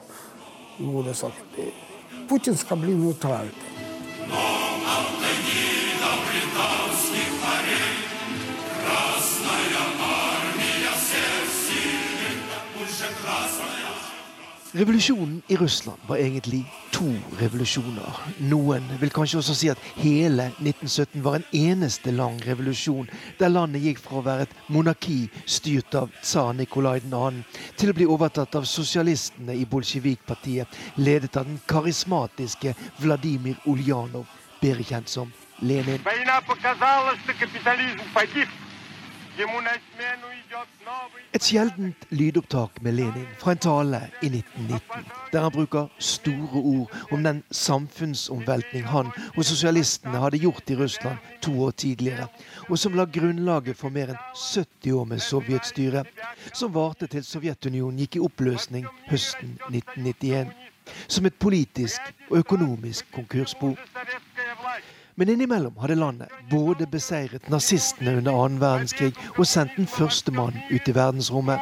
[2.29, 3.49] Putin skal bli nøytral.
[14.71, 17.07] Revolusjonen i Russland var egentlig to
[17.39, 18.17] revolusjoner.
[18.37, 23.81] Noen vil kanskje også si at hele 1917 var en eneste lang revolusjon, der landet
[23.81, 25.17] gikk fra å være et monarki
[25.49, 27.23] styrt av tsar Nikolai 2.
[27.81, 34.29] til å bli overtatt av sosialistene i bolsjevikpartiet, ledet av den karismatiske Vladimir Uljanov,
[34.61, 35.33] bedre kjent som
[35.65, 35.97] Lenin.
[41.33, 46.95] Et sjeldent lydopptak med Lenin fra en tale i 1919, der han bruker store ord
[47.15, 52.27] om den samfunnsomveltning han og sosialistene hadde gjort i Russland to år tidligere,
[52.67, 56.03] og som la grunnlaget for mer enn 70 år med sovjetstyre,
[56.51, 60.51] som varte til Sovjetunionen gikk i oppløsning høsten 1991,
[61.07, 63.75] som et politisk og økonomisk konkursbo.
[65.19, 70.55] Men innimellom hadde landet både beseiret nazistene under annen verdenskrig og sendt den første mann
[70.69, 71.59] ut i verdensrommet.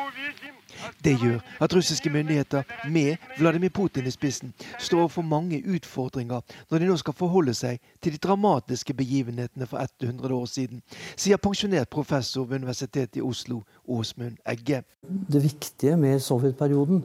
[1.02, 6.78] Det gjør at russiske myndigheter, med Vladimir Putin i spissen, står overfor mange utfordringer når
[6.78, 10.86] de nå skal forholde seg til de dramatiske begivenhetene for 100 år siden,
[11.18, 14.84] sier pensjonert professor ved Universitetet i Oslo, Åsmund Egge.
[15.02, 17.02] Det viktige med sovjetperioden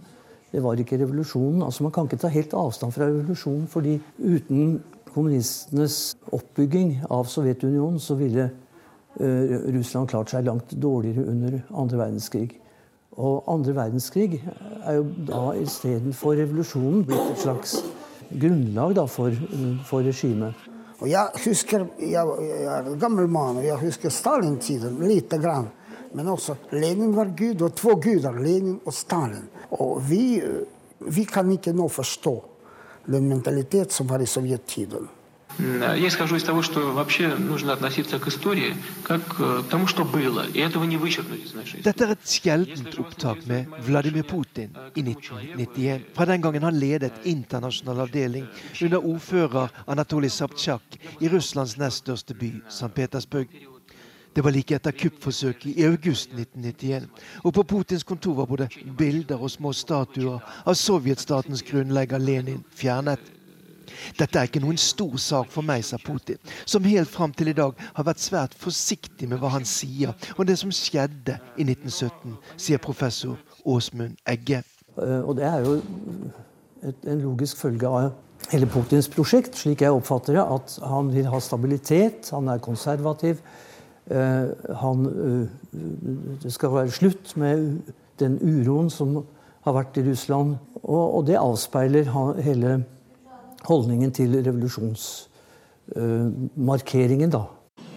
[0.53, 1.63] det var ikke revolusjonen.
[1.65, 4.83] Altså Man kan ikke ta helt avstand fra revolusjonen, fordi uten
[5.15, 12.51] kommunistenes oppbygging av Sovjetunionen, så ville uh, Russland klart seg langt dårligere under andre verdenskrig.
[13.21, 17.77] Og andre verdenskrig er jo da istedenfor revolusjonen blitt et slags
[18.33, 19.37] grunnlag da, for,
[19.85, 20.57] for regimet.
[21.03, 22.15] Og jeg husker, jeg,
[22.47, 25.69] jeg er en gammel mann, og jeg husker Stalin-tiden lite grann.
[26.15, 29.49] Men også Lenin var gud, og to guder, Lenin og Stalin.
[29.81, 30.41] Og vi,
[31.09, 32.35] vi kan ikke nå forstå
[33.06, 35.08] den mentalitet som var i sovjettiden.
[35.60, 40.46] Я исхожу из того, что вообще нужно относиться к истории как к тому, что было,
[40.54, 45.02] и этого не вычеркнуть из нашей Dette er et sjeldent opptak med Vladimir Putin i
[45.02, 46.14] 1991.
[46.14, 48.46] Fra den gangen han ledet internasjonal avdeling
[48.82, 50.84] under ordfører Anatolij Sabtsjak
[51.22, 52.94] i Russlands nest største by, St.
[52.94, 53.48] Petersburg.
[54.35, 57.09] Det var like etter kuppforsøket i august 1991.
[57.45, 58.69] Og på Putins kontor var både
[58.99, 63.21] bilder og små statuer av sovjetstatens grunnlegger Lenin fjernet.
[64.17, 67.57] Dette er ikke noen stor sak for meg, sa Putin, som helt fram til i
[67.57, 72.39] dag har vært svært forsiktig med hva han sier om det som skjedde i 1917,
[72.57, 73.37] sier professor
[73.69, 74.63] Åsmund Egge.
[74.97, 75.77] Og det er jo
[76.83, 78.15] en logisk følge av
[78.51, 83.45] hele Putins prosjekt, slik jeg oppfatter det, at han vil ha stabilitet, han er konservativ.
[84.82, 85.02] Han,
[86.44, 87.82] det skal være slutt med
[88.22, 89.18] den uroen som
[89.68, 90.56] har vært i Russland.
[90.84, 92.08] Og, og det avspeiler
[92.40, 92.86] hele
[93.68, 97.44] holdningen til revolusjonsmarkeringen, da.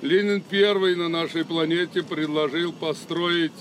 [0.02, 3.52] Ленин первый на нашей планете предложил построить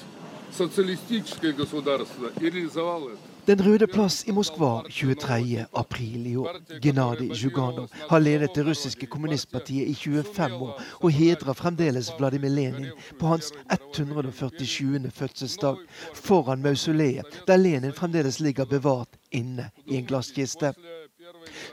[0.58, 3.18] социалистическое государство и реализовал это.
[3.47, 5.67] Den røde plass i Moskva 23.
[5.77, 6.57] april i år.
[6.81, 12.89] Gennadij Zjuganov har ledet det russiske kommunistpartiet i 25 år og hedrer fremdeles Vladimir Lenin
[13.21, 15.11] på hans 147.
[15.11, 15.77] fødselsdag
[16.15, 20.73] foran mausoleet, der Lenin fremdeles ligger bevart inne i en glasskiste.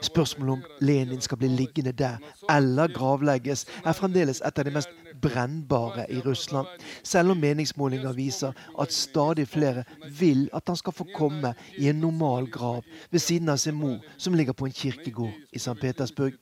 [0.00, 2.16] Spørsmålet om Lenin skal bli liggende der
[2.50, 6.68] eller gravlegges, er fremdeles et av de mest brennbare i Russland,
[7.02, 9.84] selv om meningsmålinger viser at stadig flere
[10.18, 14.00] vil at han skal få komme i en normal grav ved siden av sin mor,
[14.16, 15.78] som ligger på en kirkegård i St.
[15.80, 16.38] Petersburg.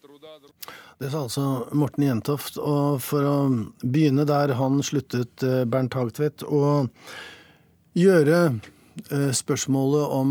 [1.01, 2.59] Det sa altså Morten Jentoft.
[2.61, 3.37] Og for å
[3.81, 6.91] begynne der han sluttet, Bernt Hagtvedt, å
[7.97, 8.61] gjøre
[9.35, 10.31] spørsmålet om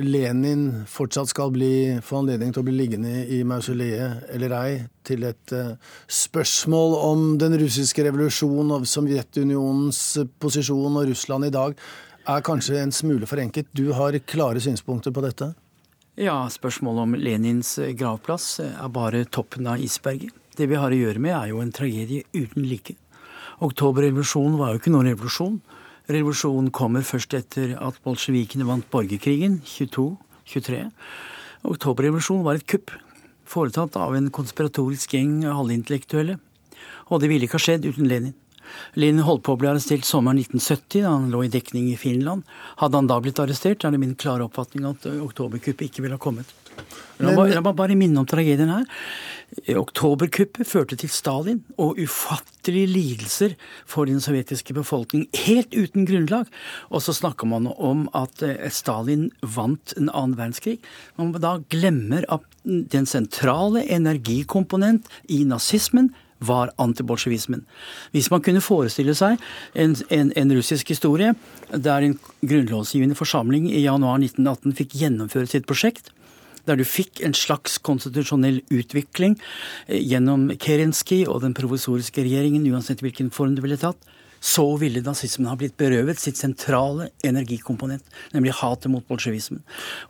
[0.00, 4.72] Lenin fortsatt skal bli, få anledning til å bli liggende i mausoleet eller ei,
[5.06, 5.54] til et
[6.06, 10.00] spørsmål om den russiske revolusjonen og Sovjetunionens
[10.42, 11.76] posisjon og Russland i dag,
[12.26, 13.68] er kanskje en smule forenklet.
[13.76, 15.52] Du har klare synspunkter på dette?
[16.16, 20.32] Ja, spørsmålet om Lenins gravplass er bare toppen av isberget.
[20.56, 22.96] Det vi har å gjøre med, er jo en tragedie uten like.
[23.64, 25.58] Oktoberrevolusjonen var jo ikke noen revolusjon.
[26.06, 30.84] Revolusjonen kommer først etter at bolsjevikene vant borgerkrigen, 22-23.
[31.66, 32.92] Oktoberrevolusjonen var et kupp,
[33.46, 36.38] foretatt av en konspiratorisk gjeng halvintellektuelle.
[37.10, 38.36] Og det ville ikke ha skjedd uten Lenin.
[38.94, 42.46] Lenin holdt på å bli arrestert sommeren 1970, da han lå i dekning i Finland.
[42.78, 46.22] Hadde han da blitt arrestert, er det min klare oppfatning at oktoberkuppet ikke ville ha
[46.22, 46.50] kommet.
[47.22, 48.84] La meg bare minne om tragedien her.
[49.78, 53.54] Oktoberkuppet førte til Stalin og ufattelige lidelser
[53.88, 56.50] for den sovjetiske befolkning, helt uten grunnlag.
[56.90, 58.42] Og så snakker man om at
[58.74, 60.80] Stalin vant en annen verdenskrig.
[61.16, 67.62] Man da glemmer at den sentrale energikomponent i nazismen var antibolsjevismen.
[68.12, 69.40] Hvis man kunne forestille seg
[69.74, 71.32] en, en, en, russisk historie
[71.70, 76.12] der en grunnlovsgivende forsamling i januar 1918 fikk gjennomføre sitt prosjekt,
[76.66, 79.38] der du fikk en slags konstitusjonell utvikling
[79.86, 84.00] eh, gjennom Kerenski og den provisoriske regjeringen, uansett hvilken form det ville tatt,
[84.46, 88.04] så ville nazismen ha blitt berøvet sitt sentrale energikomponent,
[88.34, 89.62] nemlig hatet mot bolsjevismen.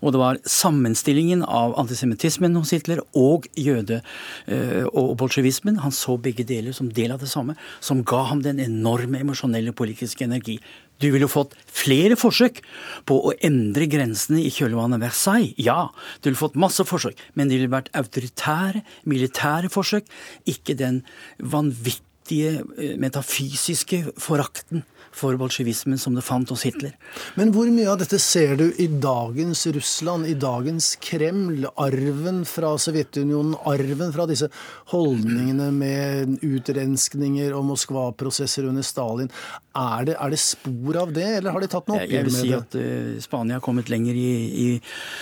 [0.02, 4.02] Og det var sammenstillingen av antisemittismen hos Hitler og jøde-
[4.46, 8.42] eh, og bolsjevismen, han så begge deler som del av det samme, som ga ham
[8.42, 10.60] den enorme emosjonelle politiske energi.
[11.02, 12.62] Du ville fått flere forsøk
[13.08, 15.52] på å endre grensene i kjølvannet Versailles.
[15.60, 15.90] Ja,
[16.20, 20.08] du ville fått masse forsøk, men det ville vært autoritære, militære forsøk,
[20.48, 21.02] ikke den
[21.38, 24.86] vanvittige eh, metafysiske forakten
[25.16, 26.92] for bolsjevismen som det fant hos Hitler.
[27.40, 31.64] Men hvor mye av dette ser du i dagens Russland, i dagens Kreml?
[31.80, 34.50] Arven fra Sovjetunionen, arven fra disse
[34.92, 39.32] holdningene med utrenskninger og Moskva-prosesser under Stalin.
[39.76, 42.42] Er det, er det, spor av det, eller har de tatt noe oppgjør med det?
[42.42, 44.28] Jeg vil si at uh, Spania har kommet lenger i,
[44.66, 44.68] i,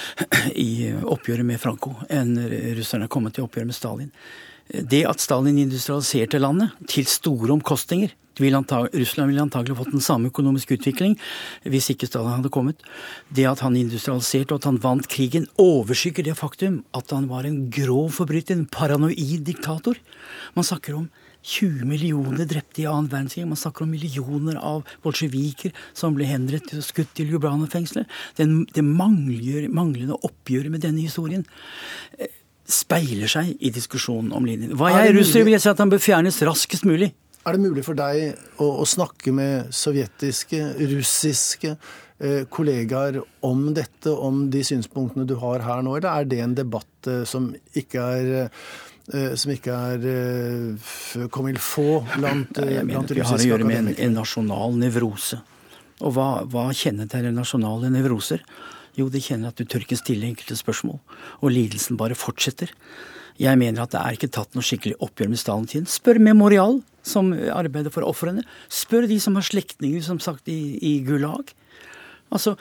[0.67, 0.71] i
[1.15, 2.35] oppgjøret med Franco enn
[2.79, 4.11] russerne har kommet i oppgjøret med Stalin.
[4.73, 10.31] Det at Stalin industrialiserte landet til store omkostninger vil Russland ville antagelig fått den samme
[10.33, 11.13] økonomiske utvikling
[11.71, 12.81] hvis ikke Stalin hadde kommet.
[13.31, 17.47] Det at han industrialiserte og at han vant krigen, overskygger det faktum at han var
[17.47, 20.01] en grov forbryter, en paranoid diktator.
[20.57, 21.07] Man snakker om
[21.45, 23.45] 20 millioner drepte i annen verdenskrig.
[23.47, 28.09] Man snakker om millioner av bolsjeviker som ble henrettet og skutt i Ljubljana-fengselet.
[28.41, 31.45] Det manglende oppgjøret med denne historien
[32.65, 34.73] speiler seg i diskusjonen om linjen.
[34.79, 37.13] Hva jeg er russer, vil jeg si at han bør fjernes raskest mulig.
[37.45, 40.63] Er det mulig for deg å, å snakke med sovjetiske,
[40.95, 46.41] russiske eh, kollegaer om dette, om de synspunktene du har her nå, eller er det
[46.41, 50.05] en debatt eh, som ikke er eh, som ikke er
[51.29, 55.37] comme il faut blant, jeg mener, Vi har å gjøre med en, en nasjonal nevrose.
[56.01, 58.41] Og hva, hva kjennetegner nasjonale nevroser?
[58.99, 61.01] Jo, de kjenner at du tør ikke stille enkelte spørsmål,
[61.43, 62.71] og lidelsen bare fortsetter.
[63.41, 65.89] Jeg mener at det er ikke tatt noe skikkelig oppgjør med Stalin-tiden.
[65.91, 68.45] Spør Memorial, som arbeider for ofrene.
[68.71, 71.51] Spør de som har slektninger, som sagt, i, i Gulag.
[72.31, 72.55] Altså,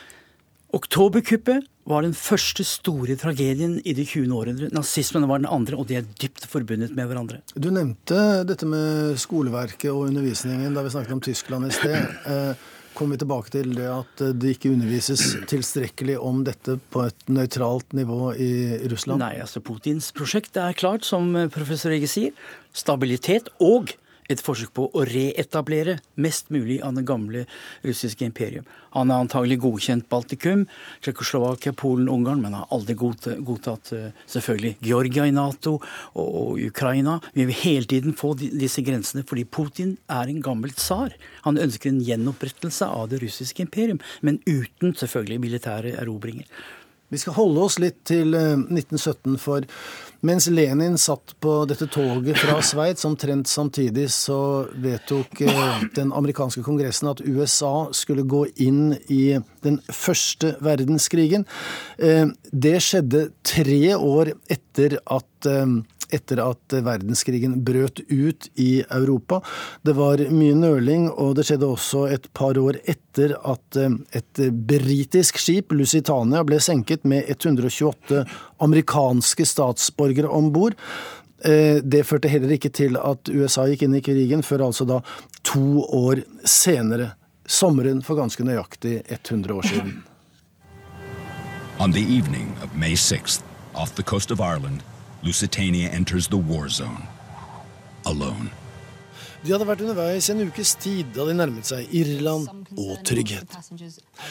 [0.73, 4.31] Oktoberkuppet var den første store tragedien i det 20.
[4.33, 4.69] århundre.
[4.73, 7.43] Nazismen var den andre, og de er dypt forbundet med hverandre.
[7.53, 8.17] Du nevnte
[8.49, 12.55] dette med skoleverket og undervisningen da vi snakket om Tyskland i sted.
[12.93, 17.27] Eh, kommer vi tilbake til det at det ikke undervises tilstrekkelig om dette på et
[17.27, 18.53] nøytralt nivå i
[18.91, 19.23] Russland?
[19.23, 22.37] Nei, altså Putins prosjekt er klart, som professor Ege sier.
[22.73, 23.95] Stabilitet og
[24.31, 27.45] et forsøk på å reetablere mest mulig av det gamle
[27.83, 28.67] russiske imperium.
[28.93, 30.65] Han har antagelig godkjent Baltikum,
[31.01, 35.79] Tsjekkoslovakia, Polen, Ungarn, men har aldri godtatt eh, selvfølgelig Georgia i Nato
[36.19, 37.17] og Ukraina.
[37.33, 41.17] Vi vil hele tiden få disse grensene fordi Putin er en gammel tsar.
[41.47, 46.47] Han ønsker en gjenopprettelse av det russiske imperium, men uten selvfølgelig militære erobringer.
[47.13, 49.67] Vi skal holde oss litt til 1917, eh, for
[50.23, 56.63] mens Lenin satt på dette toget fra Sveits, omtrent samtidig, så vedtok eh, den amerikanske
[56.65, 61.45] kongressen at USA skulle gå inn i den første verdenskrigen.
[61.97, 65.49] Eh, det skjedde tre år etter at
[66.13, 69.41] etter at verdenskrigen brøt ut i Europa.
[69.85, 74.43] Det var mye nøling, og det skjedde også et par år etter at eh, et
[74.67, 78.23] britisk skip, Lusitania, ble senket med 128
[78.63, 80.77] amerikanske statsborgere om bord.
[81.43, 85.01] Eh, det førte heller ikke til at USA gikk inn i krigen før altså da
[85.43, 87.13] to år senere.
[87.43, 90.03] Sommeren for ganske nøyaktig 100 år siden.
[91.79, 93.43] On the evening of May 6th,
[93.75, 94.39] off the coast of
[95.23, 97.07] Lusitania enters the war zone.
[98.05, 98.49] Alone.
[99.43, 102.49] De hadde vært underveis en ukes tid da de nærmet seg Irland
[102.79, 103.55] og trygghet.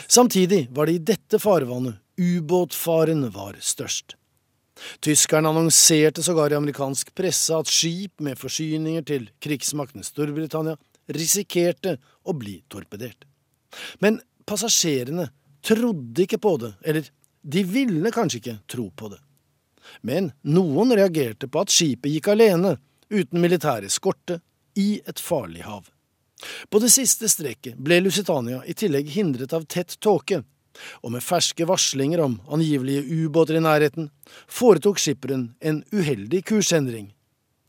[0.05, 4.19] Samtidig var det i dette farvannet ubåtfaren var størst.
[5.05, 10.77] Tyskerne annonserte sågar i amerikansk presse at skip med forsyninger til krigsmakten Storbritannia
[11.13, 13.25] risikerte å bli torpedert.
[14.05, 15.31] Men passasjerene
[15.65, 17.13] trodde ikke på det, eller
[17.43, 19.21] de ville kanskje ikke tro på det
[20.03, 22.77] men noen reagerte på at skipet gikk alene,
[23.13, 24.41] uten militær eskorte,
[24.79, 25.91] i et farlig hav.
[26.71, 30.43] På det siste strekket ble Lusitania i tillegg hindret av tett tåke,
[31.05, 34.09] og med ferske varslinger om angivelige ubåter i nærheten,
[34.49, 37.13] foretok skipperen en uheldig kursendring.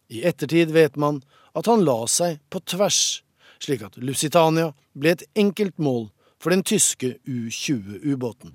[0.07, 1.22] I ettertid vet man
[1.53, 3.22] at han la seg på tvers,
[3.59, 6.09] slik at Lusitania ble et enkelt mål
[6.39, 8.51] for den tyske U-20-ubåten.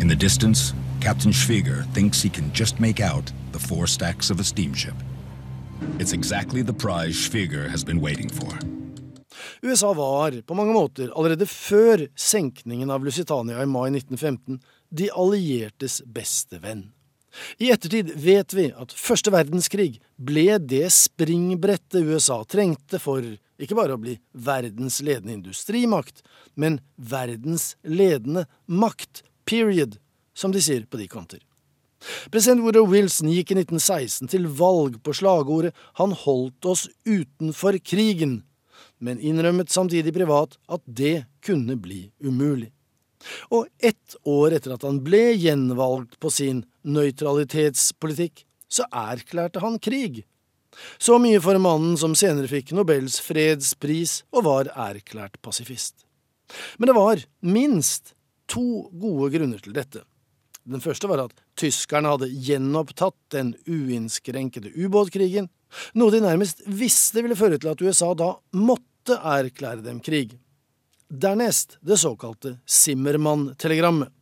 [0.00, 4.44] In the Captain Schwieger thinks he can just make out the four stacks of a
[4.44, 4.94] steamship.
[5.98, 8.58] It's exactly the prize Schwieger has been waiting for.
[9.62, 14.58] USA var, på mange måter, allerede før senkningen av Lusitania i mai 1915,
[14.90, 16.88] de alliertes beste venn.
[17.62, 23.22] I ettertid vet vi at første verdenskrig ble det springbrettet USA trengte for
[23.58, 26.24] ikke bare å bli verdens ledende industrimakt,
[26.54, 29.98] men verdens ledende makt, period,
[30.38, 31.42] som de sier på de kanter.
[32.30, 38.42] President Woodrow Wilson gikk i 1916 til valg på slagordet 'Han holdt oss utenfor krigen',
[39.00, 42.70] men innrømmet samtidig privat at det kunne bli umulig.
[43.50, 50.24] Og ett år etter at han ble gjenvalgt på sin nøytralitetspolitikk, så erklærte han krig.
[50.98, 56.04] Så mye for mannen som senere fikk Nobels fredspris og var erklært pasifist.
[56.78, 58.14] Men det var minst
[58.46, 60.04] to gode grunner til dette.
[60.68, 65.48] Den første var at tyskerne hadde gjenopptatt den uinnskrenkede ubåtkrigen,
[65.96, 70.36] noe de nærmest visste ville føre til at USA da måtte erklære dem krig.
[71.08, 74.12] Dernest det såkalte Zimmermann-telegrammet.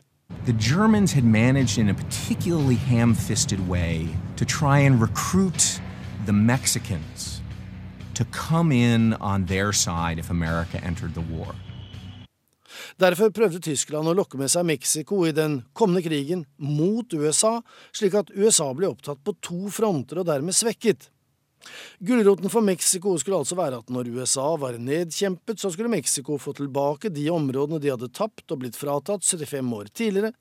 [0.44, 5.80] The Germans had managed in a particularly ham fisted way to try and recruit
[6.26, 7.42] the Mexicans
[8.14, 11.54] to come in on their side if America entered the war.
[12.96, 17.58] Derfor prøvde Tyskland å lokke med seg Mexico i den kommende krigen mot USA,
[17.92, 21.10] slik at USA ble opptatt på to fronter og dermed svekket.
[21.98, 26.54] Gulroten for Mexico skulle altså være at når USA var nedkjempet, så skulle Mexico få
[26.56, 30.32] tilbake de områdene de hadde tapt og blitt fratatt 75 år tidligere,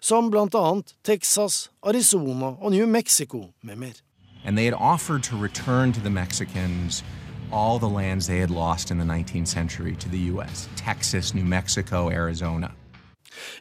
[0.00, 4.00] som blant annet Texas, Arizona og New Mexico med mer.
[4.44, 7.04] And they had offered to return to the Mexicans
[7.52, 10.68] all the lands they had lost in the 19th century to the U.S.
[10.76, 12.72] Texas, New Mexico, Arizona.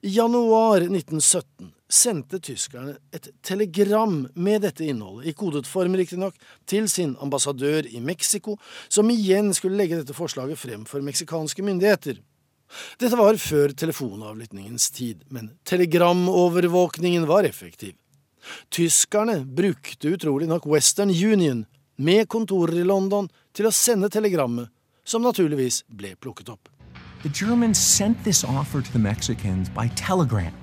[0.02, 6.36] I januar 1917 sendte tyskerne et telegram med dette innholdet, i kodet form riktignok,
[6.70, 8.58] til sin ambassadør i Mexico,
[8.90, 12.20] som igjen skulle legge dette forslaget frem for meksikanske myndigheter.
[13.02, 17.96] Dette var før telefonavlyttingens tid, men telegramovervåkningen var effektiv.
[18.72, 21.66] Tyskerne brukte utrolig nok Western Union,
[22.00, 24.70] med kontorer i London, til å sende telegrammet,
[25.04, 26.70] som naturligvis ble plukket opp.
[27.24, 30.54] The Germans sent this offer to the Mexicans by telegram.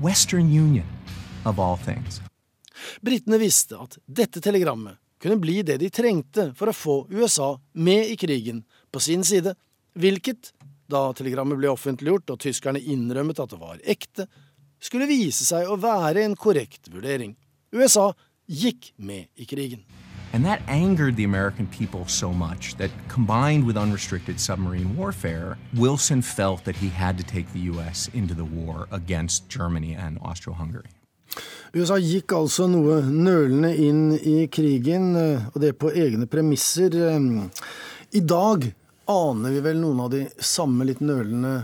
[0.00, 0.86] Western Union,
[1.44, 2.20] of all things.
[3.02, 8.12] Britene visste at dette telegrammet kunne bli det de trengte for å få USA med
[8.12, 8.62] i krigen
[8.92, 9.56] på sin side,
[9.98, 10.52] hvilket,
[10.86, 14.28] da telegrammet ble offentliggjort og tyskerne innrømmet at det var ekte,
[14.80, 17.34] skulle vise seg å være en korrekt vurdering.
[17.74, 18.12] USA
[18.46, 19.82] gikk med i krigen.
[20.32, 26.22] And that angered the American people so much that combined with unrestricted submarine warfare, Wilson
[26.22, 28.08] felt that he had to take the U.S.
[28.14, 30.90] into the war against Germany and Austro-Hungary.
[31.74, 36.94] USA gikk altså noe nølende inn i krigen, eh, og det på egne premisser.
[36.94, 37.66] Eh,
[38.18, 38.66] I dag
[39.10, 41.54] aner vi vel noen av de samme litt nølende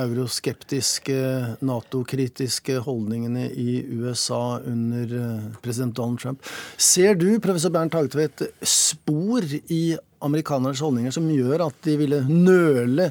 [0.00, 1.18] euroskeptiske,
[1.64, 6.42] Nato-kritiske holdningene i USA under eh, president Donald Trump.
[6.76, 13.10] Ser du, professor Bernt Hagtvedt, spor i amerikanernes holdninger som gjør at de ville nøle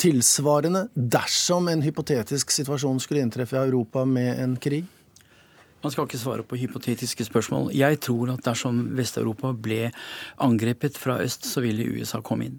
[0.00, 4.86] tilsvarende dersom en hypotetisk situasjon skulle inntreffe i Europa med en krig?
[5.80, 7.70] Man skal ikke svare på hypotetiske spørsmål.
[7.72, 9.88] Jeg tror at dersom Vest-Europa ble
[10.44, 12.58] angrepet fra øst, så ville USA komme inn.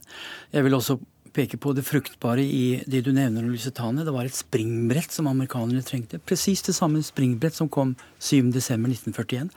[0.54, 0.98] Jeg vil også
[1.36, 4.04] peke på det fruktbare i det du nevner om Lusitania.
[4.06, 6.20] Det var et springbrett som amerikanerne trengte.
[6.20, 9.50] Presis det samme springbrett som kom 7.12.1941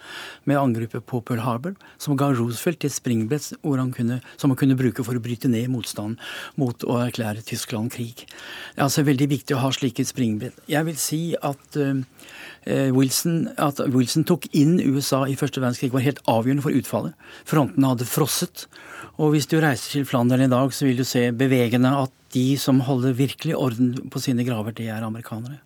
[0.49, 3.53] med angrepet på Pearl Harbor, som ga Roosevelt et springbrett
[3.97, 6.21] kunne, som han kunne bruke for å bryte ned motstand
[6.61, 8.25] mot å erklære Tyskland krig.
[8.25, 10.63] Det er altså veldig viktig å ha slike springbrett.
[10.71, 12.01] Jeg vil si at uh,
[12.67, 17.17] Wilson, at Wilson tok inn USA i første verdenskrig var helt avgjørende for utfallet.
[17.49, 18.67] Frontene hadde frosset.
[19.21, 22.55] Og hvis du reiser til Flandern i dag, så vil du se bevegende at de
[22.59, 25.61] som holder virkelig orden på sine graver, det er amerikanere.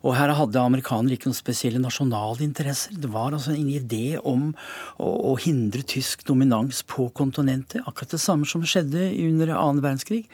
[0.00, 2.94] Og her hadde amerikanere ikke noen spesielle nasjonale interesser.
[2.96, 4.48] Det var altså en idé om
[4.96, 7.84] å, å hindre tysk dominans på kontinentet.
[7.84, 10.24] Akkurat det samme som skjedde under annen verdenskrig.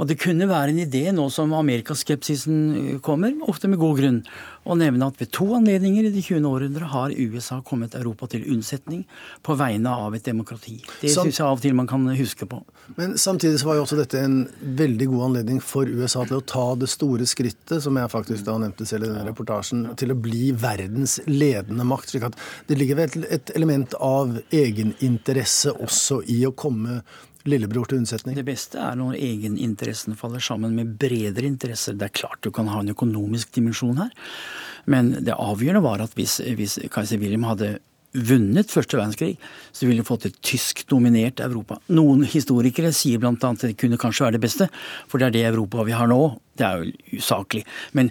[0.00, 4.22] Og det kunne være en idé, nå som amerikaskepsisen eh, kommer, ofte med god grunn,
[4.64, 6.46] å nevne at ved to anledninger i det 20.
[6.48, 9.02] århundret har USA kommet Europa til unnsetning
[9.44, 10.78] på vegne av et demokrati.
[11.00, 12.60] Det syns jeg av og til man kan huske på.
[12.96, 14.42] Men samtidig så var jo også dette en
[14.80, 18.56] veldig god anledning for USA til å ta det store skrittet, som jeg faktisk da
[18.60, 22.12] nevnte selv i denne reportasjen, til å bli verdens ledende makt.
[22.12, 22.38] slik at
[22.68, 27.00] det ligger vel et element av egeninteresse også i å komme
[27.48, 28.36] lillebror til unnsetning?
[28.38, 31.96] Det beste er når egeninteressen faller sammen med bredere interesser.
[31.98, 34.10] Det er klart du kan ha en økonomisk dimensjon her,
[34.90, 37.78] men det avgjørende var at hvis, hvis keiser William hadde
[38.10, 39.36] vunnet første verdenskrig,
[39.70, 41.78] så ville vi fått et tysk-dominert Europa.
[41.94, 43.36] Noen historikere sier bl.a.
[43.36, 44.66] at det kunne kanskje være det beste,
[45.06, 46.18] for det er det Europa vi har nå.
[46.58, 47.62] Det er jo usaklig.
[47.94, 48.10] Men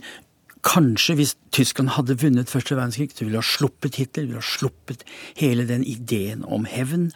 [0.66, 4.46] kanskje hvis Tyskland hadde vunnet første verdenskrig, så ville de ha sluppet Hitler, ville ha
[4.46, 5.06] sluppet
[5.40, 7.10] hele den ideen om hevn.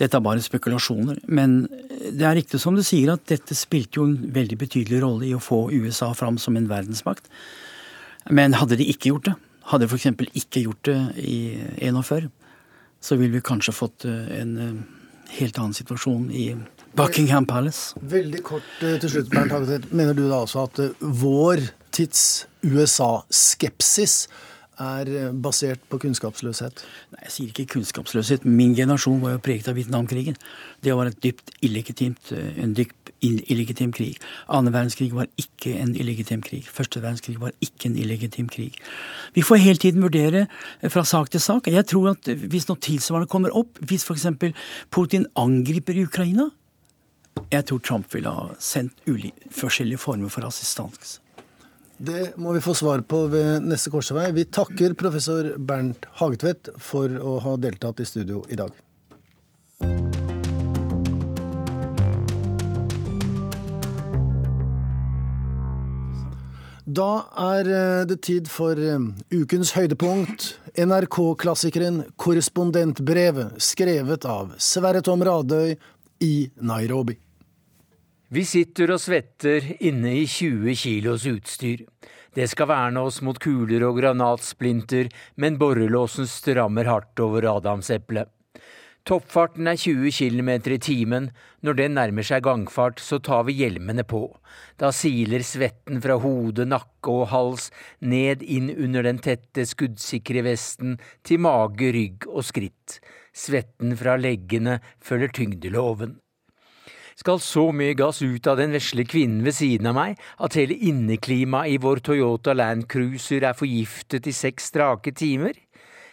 [0.00, 1.22] Dette er bare spekulasjoner.
[1.24, 5.28] Men det er riktig som du sier, at dette spilte jo en veldig betydelig rolle
[5.30, 7.30] i å få USA fram som en verdensmakt.
[8.30, 9.36] Men hadde de ikke gjort det,
[9.70, 10.36] hadde de f.eks.
[10.36, 11.38] ikke gjort det i
[11.80, 12.28] 41,
[13.04, 14.72] så ville vi kanskje fått eh, en eh,
[15.40, 16.46] helt annen situasjon i
[16.96, 17.98] Buckingham Palace.
[18.00, 19.90] Veldig kort eh, til slutt, Bernt Hageset.
[19.92, 24.24] Mener du da altså at vår tids USA-skepsis
[24.80, 26.82] er basert på kunnskapsløshet?
[27.14, 28.44] Nei, Jeg sier ikke kunnskapsløshet.
[28.44, 30.36] Min generasjon var jo preget av Vietnamkrigen.
[30.82, 34.18] Det var dypt illegitimt, en dypt illegitim krig.
[34.48, 36.66] Annen verdenskrig var ikke en illegitim krig.
[36.68, 38.76] Første verdenskrig var ikke en illegitim krig.
[39.34, 40.46] Vi får hele tiden vurdere
[40.88, 41.70] fra sak til sak.
[41.70, 44.26] Jeg tror at hvis noe tilsvarende kommer opp, hvis f.eks.
[44.90, 46.50] Putin angriper Ukraina
[47.50, 48.94] Jeg tror Trump ville ha sendt
[49.50, 51.23] forskjellige former for assistanse.
[51.96, 54.32] Det må vi få svar på ved neste korsvei.
[54.34, 58.74] Vi takker professor Bernt Hagetvedt for å ha deltatt i studio i dag.
[66.84, 69.00] Da er eh, det tid for eh,
[69.32, 70.50] ukens høydepunkt.
[70.74, 75.78] NRK-klassikeren Korrespondentbrevet, skrevet av Sverre Tom Radøy
[76.26, 77.16] i Nairobi.
[78.34, 81.84] Vi sitter og svetter inne i 20 kilos utstyr.
[82.34, 85.06] Det skal verne oss mot kuler og granatsplinter,
[85.38, 88.32] men borrelåsen strammer hardt over adamseplet.
[89.06, 91.28] Toppfarten er 20 km i timen.
[91.62, 94.24] Når den nærmer seg gangfart, så tar vi hjelmene på.
[94.82, 97.68] Da siler svetten fra hode, nakke og hals
[98.00, 102.98] ned inn under den tette, skuddsikre vesten til mage, rygg og skritt.
[103.30, 106.18] Svetten fra leggene følger tyngdeloven
[107.18, 110.76] skal så mye gass ut av den vesle kvinnen ved siden av meg at hele
[110.76, 115.56] inneklimaet i vår Toyota Land Cruiser er forgiftet i seks strake timer?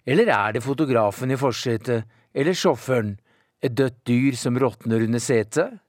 [0.06, 3.16] Eller er det fotografen i forsetet, eller sjåføren,
[3.62, 5.82] et dødt dyr som råtner under setet?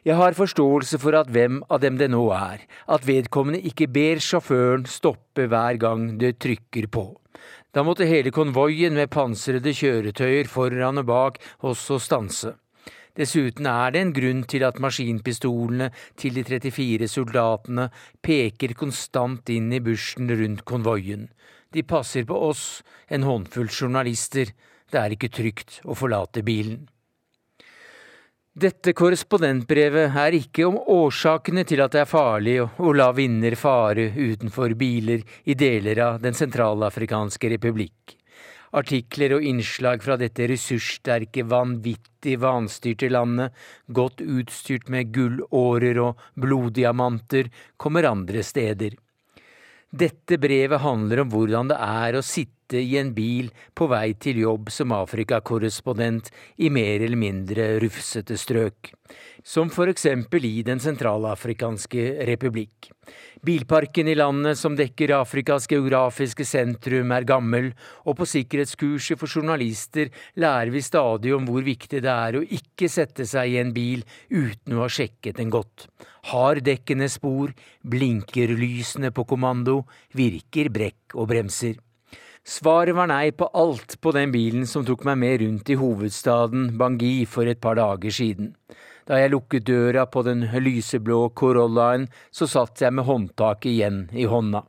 [0.00, 4.22] Jeg har forståelse for at hvem av dem det nå er, at vedkommende ikke ber
[4.24, 7.04] sjåføren stoppe hver gang det trykker på.
[7.76, 12.56] Da måtte hele konvoien med pansrede kjøretøyer foran og bak også stanse.
[13.20, 17.90] Dessuten er det en grunn til at maskinpistolene til de 34 soldatene
[18.24, 21.26] peker konstant inn i bushen rundt konvoien.
[21.70, 22.80] De passer på oss,
[23.12, 24.54] en håndfull journalister.
[24.90, 26.86] Det er ikke trygt å forlate bilen.
[28.60, 34.08] Dette korrespondentbrevet er ikke om årsakene til at det er farlig å la vinner fare
[34.16, 38.19] utenfor biler i deler av Den sentralafrikanske republikk.
[38.70, 43.50] Artikler og innslag fra dette ressurssterke, vanvittig vanstyrte landet,
[43.90, 48.94] godt utstyrt med gullårer og bloddiamanter, kommer andre steder.
[49.90, 54.42] Dette brevet handler om hvordan det er å sitte i en bil på vei til
[54.44, 56.30] jobb som Afrikakorrespondent
[56.62, 58.92] i mer eller mindre rufsete strøk,
[59.42, 62.90] som for eksempel i Den sentralafrikanske republikk.
[63.42, 67.70] Bilparken i landet som dekker Afrikas geografiske sentrum er gammel,
[68.04, 72.90] og på sikkerhetskurset for journalister lærer vi stadig om hvor viktig det er å ikke
[72.92, 75.88] sette seg i en bil uten å ha sjekket den godt.
[76.30, 81.80] Har dekkene spor, blinker lysene på kommando, virker brekk og bremser.
[82.44, 86.70] Svaret var nei på alt på den bilen som tok meg med rundt i hovedstaden
[86.80, 88.54] Bangui for et par dager siden.
[89.04, 94.24] Da jeg lukket døra på den lyseblå Corollaen, så satt jeg med håndtaket igjen i
[94.30, 94.64] hånda.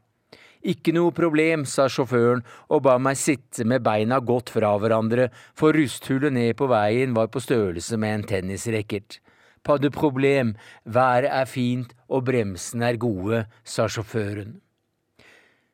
[0.61, 5.73] Ikke noe problem, sa sjåføren og ba meg sitte med beina godt fra hverandre, for
[5.73, 9.21] rusthullet ned på veien var på størrelse med en tennisracket.
[9.63, 10.55] Pas de problem,
[10.85, 14.59] været er fint og bremsene er gode, sa sjåføren.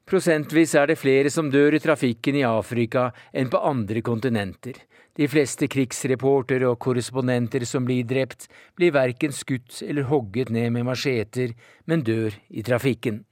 [0.08, 4.78] Prosentvis er det flere som dør i trafikken i Afrika enn på andre kontinenter.
[5.20, 8.47] De fleste krigsreportere og korrespondenter som blir drept,
[8.80, 11.51] blir verken skutt eller hogget ned med macheter,
[11.91, 13.26] men dør i trafikken.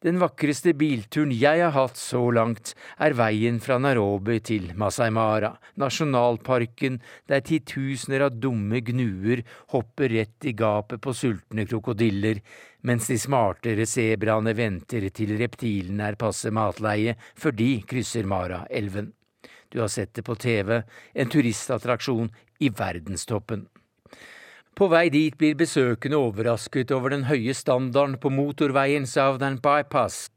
[0.00, 5.52] Den vakreste bilturen jeg har hatt så langt, er veien fra Narobi til Masai Mara,
[5.76, 6.96] nasjonalparken
[7.28, 9.44] der titusener av dumme gnuer
[9.74, 12.40] hopper rett i gapet på sultne krokodiller,
[12.88, 19.12] mens de smartere sebraene venter til reptilene er passe matleie før de krysser Mara-elven
[19.70, 20.82] du har sett det på TV,
[21.14, 23.68] en turistattraksjon i verdenstoppen.
[24.74, 30.28] På vei dit blir besøkende overrasket over den høye standarden på motorveien Southern Bypass.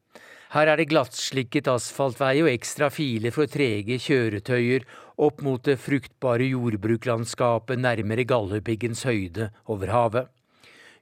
[0.54, 4.86] Her er det glattslikket asfaltvei og ekstra filer for trege kjøretøyer
[5.26, 10.28] opp mot det fruktbare jordbruklandskapet nærmere Galdhøpiggens høyde over havet.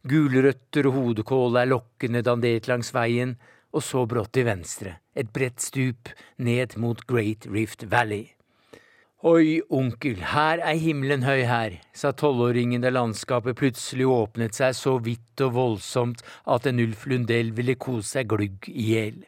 [0.08, 3.36] Gulrøtter og hodekål er lokkende dandert langs veien,
[3.72, 8.32] og så brått til venstre, et bredt stup ned mot Great Rift Valley.
[9.22, 14.96] Oi, onkel, her er himmelen høy her, sa tolvåringen da landskapet plutselig åpnet seg så
[15.06, 19.20] vidt og voldsomt at en Ulf Lundell ville kose seg glugg i hjel.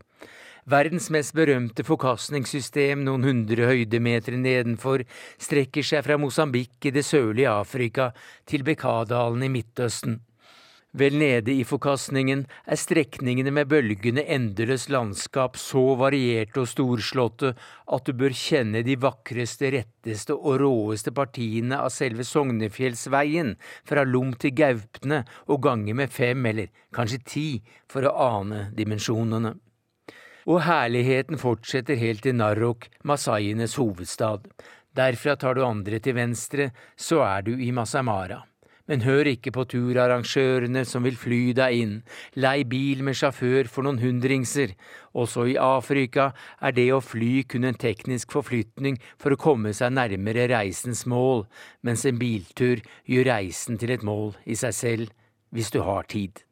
[0.66, 5.06] Verdens mest berømte forkastningssystem noen hundre høydemeter nedenfor
[5.38, 8.10] strekker seg fra Mosambik i det sørlige Afrika
[8.50, 10.24] til Bekadalen i Midtøsten.
[10.94, 17.56] Vel nede i forkastningen er strekningene med bølgende endeløst landskap så varierte og storslåtte
[17.98, 23.56] at du bør kjenne de vakreste, retteste og råeste partiene av selve Sognefjellsveien
[23.90, 27.48] fra Lom til Gaupne og gange med fem eller kanskje ti
[27.90, 29.56] for å ane dimensjonene.
[30.46, 34.46] Og herligheten fortsetter helt til Narok, masaienes hovedstad.
[34.94, 38.44] Derfra tar du andre til venstre, så er du i Masamara.
[38.92, 41.94] Men hør ikke på turarrangørene som vil fly deg inn.
[42.36, 44.74] Lei bil med sjåfør for noen hundringser.
[45.16, 49.96] Også i Afrika er det å fly kun en teknisk forflytning for å komme seg
[49.96, 51.46] nærmere reisens mål,
[51.82, 55.14] mens en biltur gjør reisen til et mål i seg selv,
[55.56, 56.44] hvis du har tid.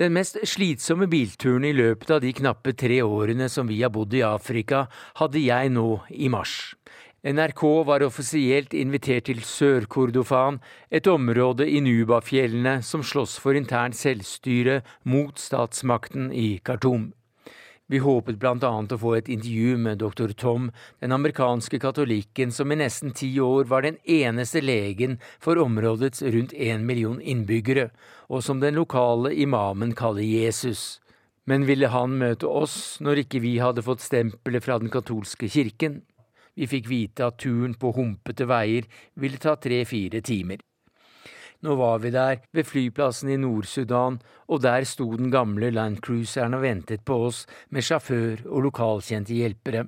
[0.00, 4.14] Den mest slitsomme bilturen i løpet av de knappe tre årene som vi har bodd
[4.16, 4.86] i Afrika,
[5.20, 6.72] hadde jeg nå i mars.
[7.22, 10.56] NRK var offisielt invitert til Sør-Kordofan,
[10.90, 17.12] et område i Nubafjellene som slåss for internt selvstyre mot statsmakten i Khartoum.
[17.86, 22.80] Vi håpet annet å få et intervju med doktor Tom, den amerikanske katolikken som i
[22.82, 27.92] nesten ti år var den eneste legen for områdets rundt én million innbyggere,
[28.26, 30.98] og som den lokale imamen kaller Jesus.
[31.46, 36.02] Men ville han møte oss når ikke vi hadde fått stempelet fra den katolske kirken?
[36.54, 38.88] Vi fikk vite at turen på humpete veier
[39.20, 40.60] ville ta tre–fire timer.
[41.62, 44.18] Nå var vi der, ved flyplassen i Nord-Sudan,
[44.50, 49.86] og der sto den gamle landcruiseren og ventet på oss med sjåfør og lokalkjente hjelpere.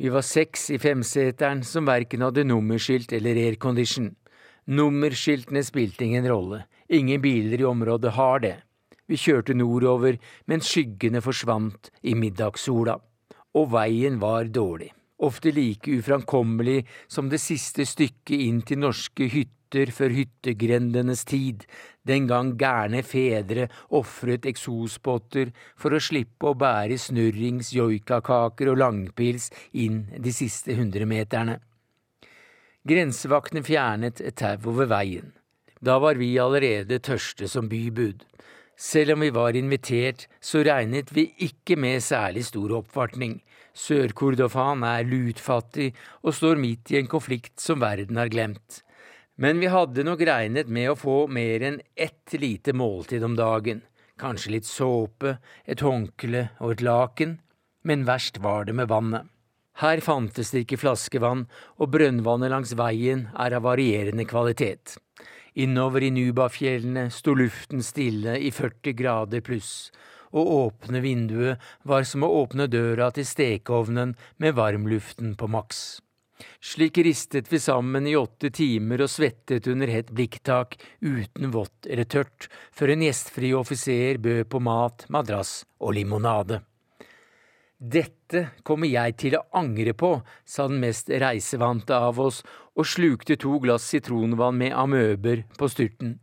[0.00, 4.10] Vi var seks i femseteren som verken hadde nummerskilt eller aircondition.
[4.66, 8.56] Nummerskiltene spilte ingen rolle, ingen biler i området har det.
[9.06, 10.16] Vi kjørte nordover
[10.50, 12.98] mens skyggene forsvant i middagssola,
[13.56, 14.90] og veien var dårlig
[15.22, 21.64] ofte like uframkommelig som det siste stykket inn til norske hytter før hyttegrendenes tid,
[22.06, 23.66] den gang gærne fedre
[23.98, 31.58] ofret eksospotter for å slippe å bære snurrings, joikakaker og langpils inn de siste hundremeterne.
[32.86, 35.32] Grensevaktene fjernet et tau over veien.
[35.82, 38.22] Da var vi allerede tørste som bybud.
[38.76, 43.40] Selv om vi var invitert, så regnet vi ikke med særlig stor oppvartning.
[43.76, 45.90] Sør-Kordofan er lutfattig
[46.22, 48.80] og står midt i en konflikt som verden har glemt.
[49.36, 53.82] Men vi hadde nok regnet med å få mer enn ett lite måltid om dagen,
[54.16, 55.36] kanskje litt såpe,
[55.68, 57.36] et håndkle og et laken,
[57.84, 59.28] men verst var det med vannet.
[59.76, 61.44] Her fantes det ikke flaskevann,
[61.76, 64.96] og brønnvannet langs veien er av varierende kvalitet.
[65.60, 69.90] Innover i Nubafjellene sto luften stille i 40 grader pluss,
[70.32, 76.00] å åpne vinduet var som å åpne døra til stekeovnen med varmluften på maks.
[76.60, 82.04] Slik ristet vi sammen i åtte timer og svettet under hett blikktak, uten vått eller
[82.04, 86.60] tørt, før en gjestfri offiser bød på mat, madrass og limonade.
[87.76, 90.14] Dette kommer jeg til å angre på,
[90.48, 92.42] sa den mest reisevante av oss
[92.76, 96.16] og slukte to glass sitronvann med amøber på styrten.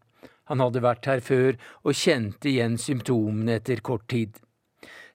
[0.52, 4.40] Han hadde vært her før og kjente igjen symptomene etter kort tid.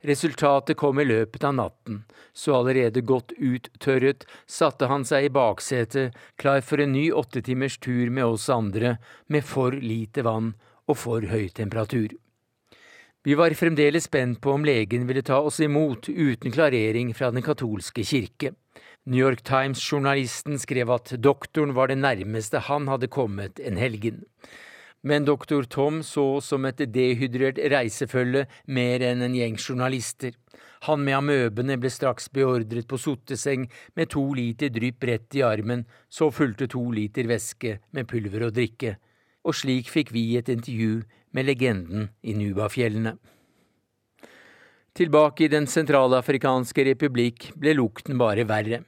[0.07, 6.14] Resultatet kom i løpet av natten, så allerede godt uttørret satte han seg i baksetet,
[6.39, 10.53] klar for en ny åttetimers tur med oss andre, med for lite vann
[10.87, 12.14] og for høy temperatur.
[13.26, 17.43] Vi var fremdeles spent på om legen ville ta oss imot uten klarering fra den
[17.43, 18.55] katolske kirke.
[19.05, 24.22] New York Times-journalisten skrev at doktoren var det nærmeste han hadde kommet en helgen
[25.03, 30.34] men doktor Tom så som et dehydrert reisefølge mer enn en gjeng journalister.
[30.86, 33.66] Han med amøbene ble straks beordret på sotteseng
[33.99, 38.55] med to liter drypp rett i armen, så fulgte to liter væske med pulver og
[38.59, 38.96] drikke.
[39.46, 41.03] Og slik fikk vi et intervju
[41.34, 43.16] med legenden i Nubafjellene.
[44.99, 48.82] Tilbake i Den sentralafrikanske republikk ble lukten bare verre.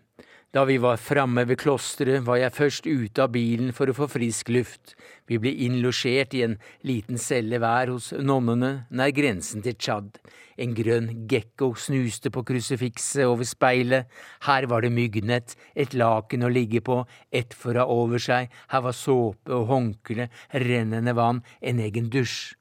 [0.51, 4.09] Da vi var framme ved klosteret, var jeg først ute av bilen for å få
[4.11, 4.96] frisk luft.
[5.30, 10.18] Vi ble innlosjert i en liten celle hver hos nonnene nær grensen til Tsjad.
[10.59, 14.11] En grønn gekko snuste på krusifikset over speilet.
[14.48, 16.98] Her var det myggnett, et laken å ligge på,
[17.30, 20.26] ett for å ha over seg, her var såpe og håndkle,
[20.66, 22.57] rennende vann, en egen dusj.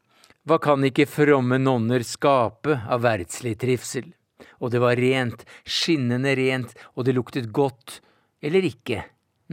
[0.46, 4.14] Hva kan ikke fromme nonner skape av verdslig trivsel?
[4.60, 8.00] Og det var rent, skinnende rent, og det luktet godt.
[8.42, 9.04] Eller ikke?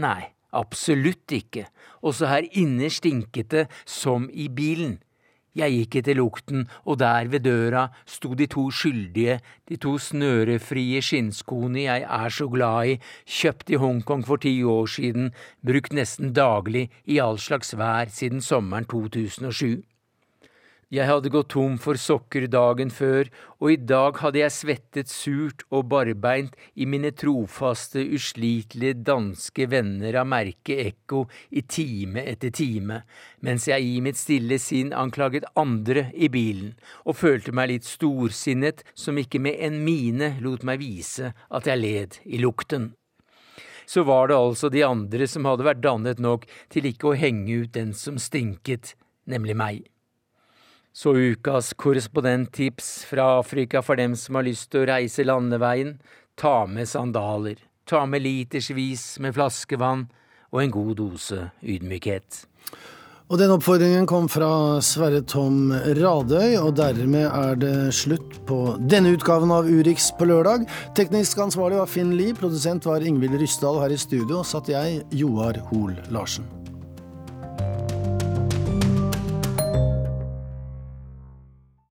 [0.02, 1.66] Nei, absolutt ikke.
[2.06, 4.98] Også her inne stinket det som i bilen.
[5.56, 9.38] Jeg gikk etter lukten, og der ved døra sto de to skyldige,
[9.70, 14.90] de to snørefrie skinnskoene jeg er så glad i, kjøpt i Hongkong for ti år
[14.98, 15.30] siden,
[15.64, 19.80] brukt nesten daglig i all slags vær siden sommeren 2007.
[20.86, 23.26] Jeg hadde gått tom for sokker dagen før,
[23.58, 30.14] og i dag hadde jeg svettet surt og barbeint i mine trofaste, uslitelige danske venner
[30.20, 33.00] av merket Ekko i time etter time,
[33.42, 38.86] mens jeg i mitt stille sinn anklaget andre i bilen, og følte meg litt storsinnet
[38.94, 42.92] som ikke med en mine lot meg vise at jeg led i lukten
[43.86, 47.60] så var det altså de andre som hadde vært dannet nok til ikke å henge
[47.62, 48.96] ut den som stinket,
[49.30, 49.84] nemlig meg.
[50.96, 55.98] Så ukas korrespondenttips fra Afrika for dem som har lyst til å reise landeveien.
[56.40, 57.60] Ta med sandaler.
[57.84, 60.06] Ta med litersvis med flaskevann
[60.54, 62.40] og en god dose ydmykhet.
[63.28, 64.48] Og den oppfordringen kom fra
[64.86, 70.64] Sverre Tom Radøy, og dermed er det slutt på denne utgaven av Urix på lørdag.
[70.96, 75.02] Teknisk ansvarlig var Finn Lie, produsent var Ingvild Ryssdal, og her i studio satt jeg,
[75.12, 76.46] Joar Hoel Larsen.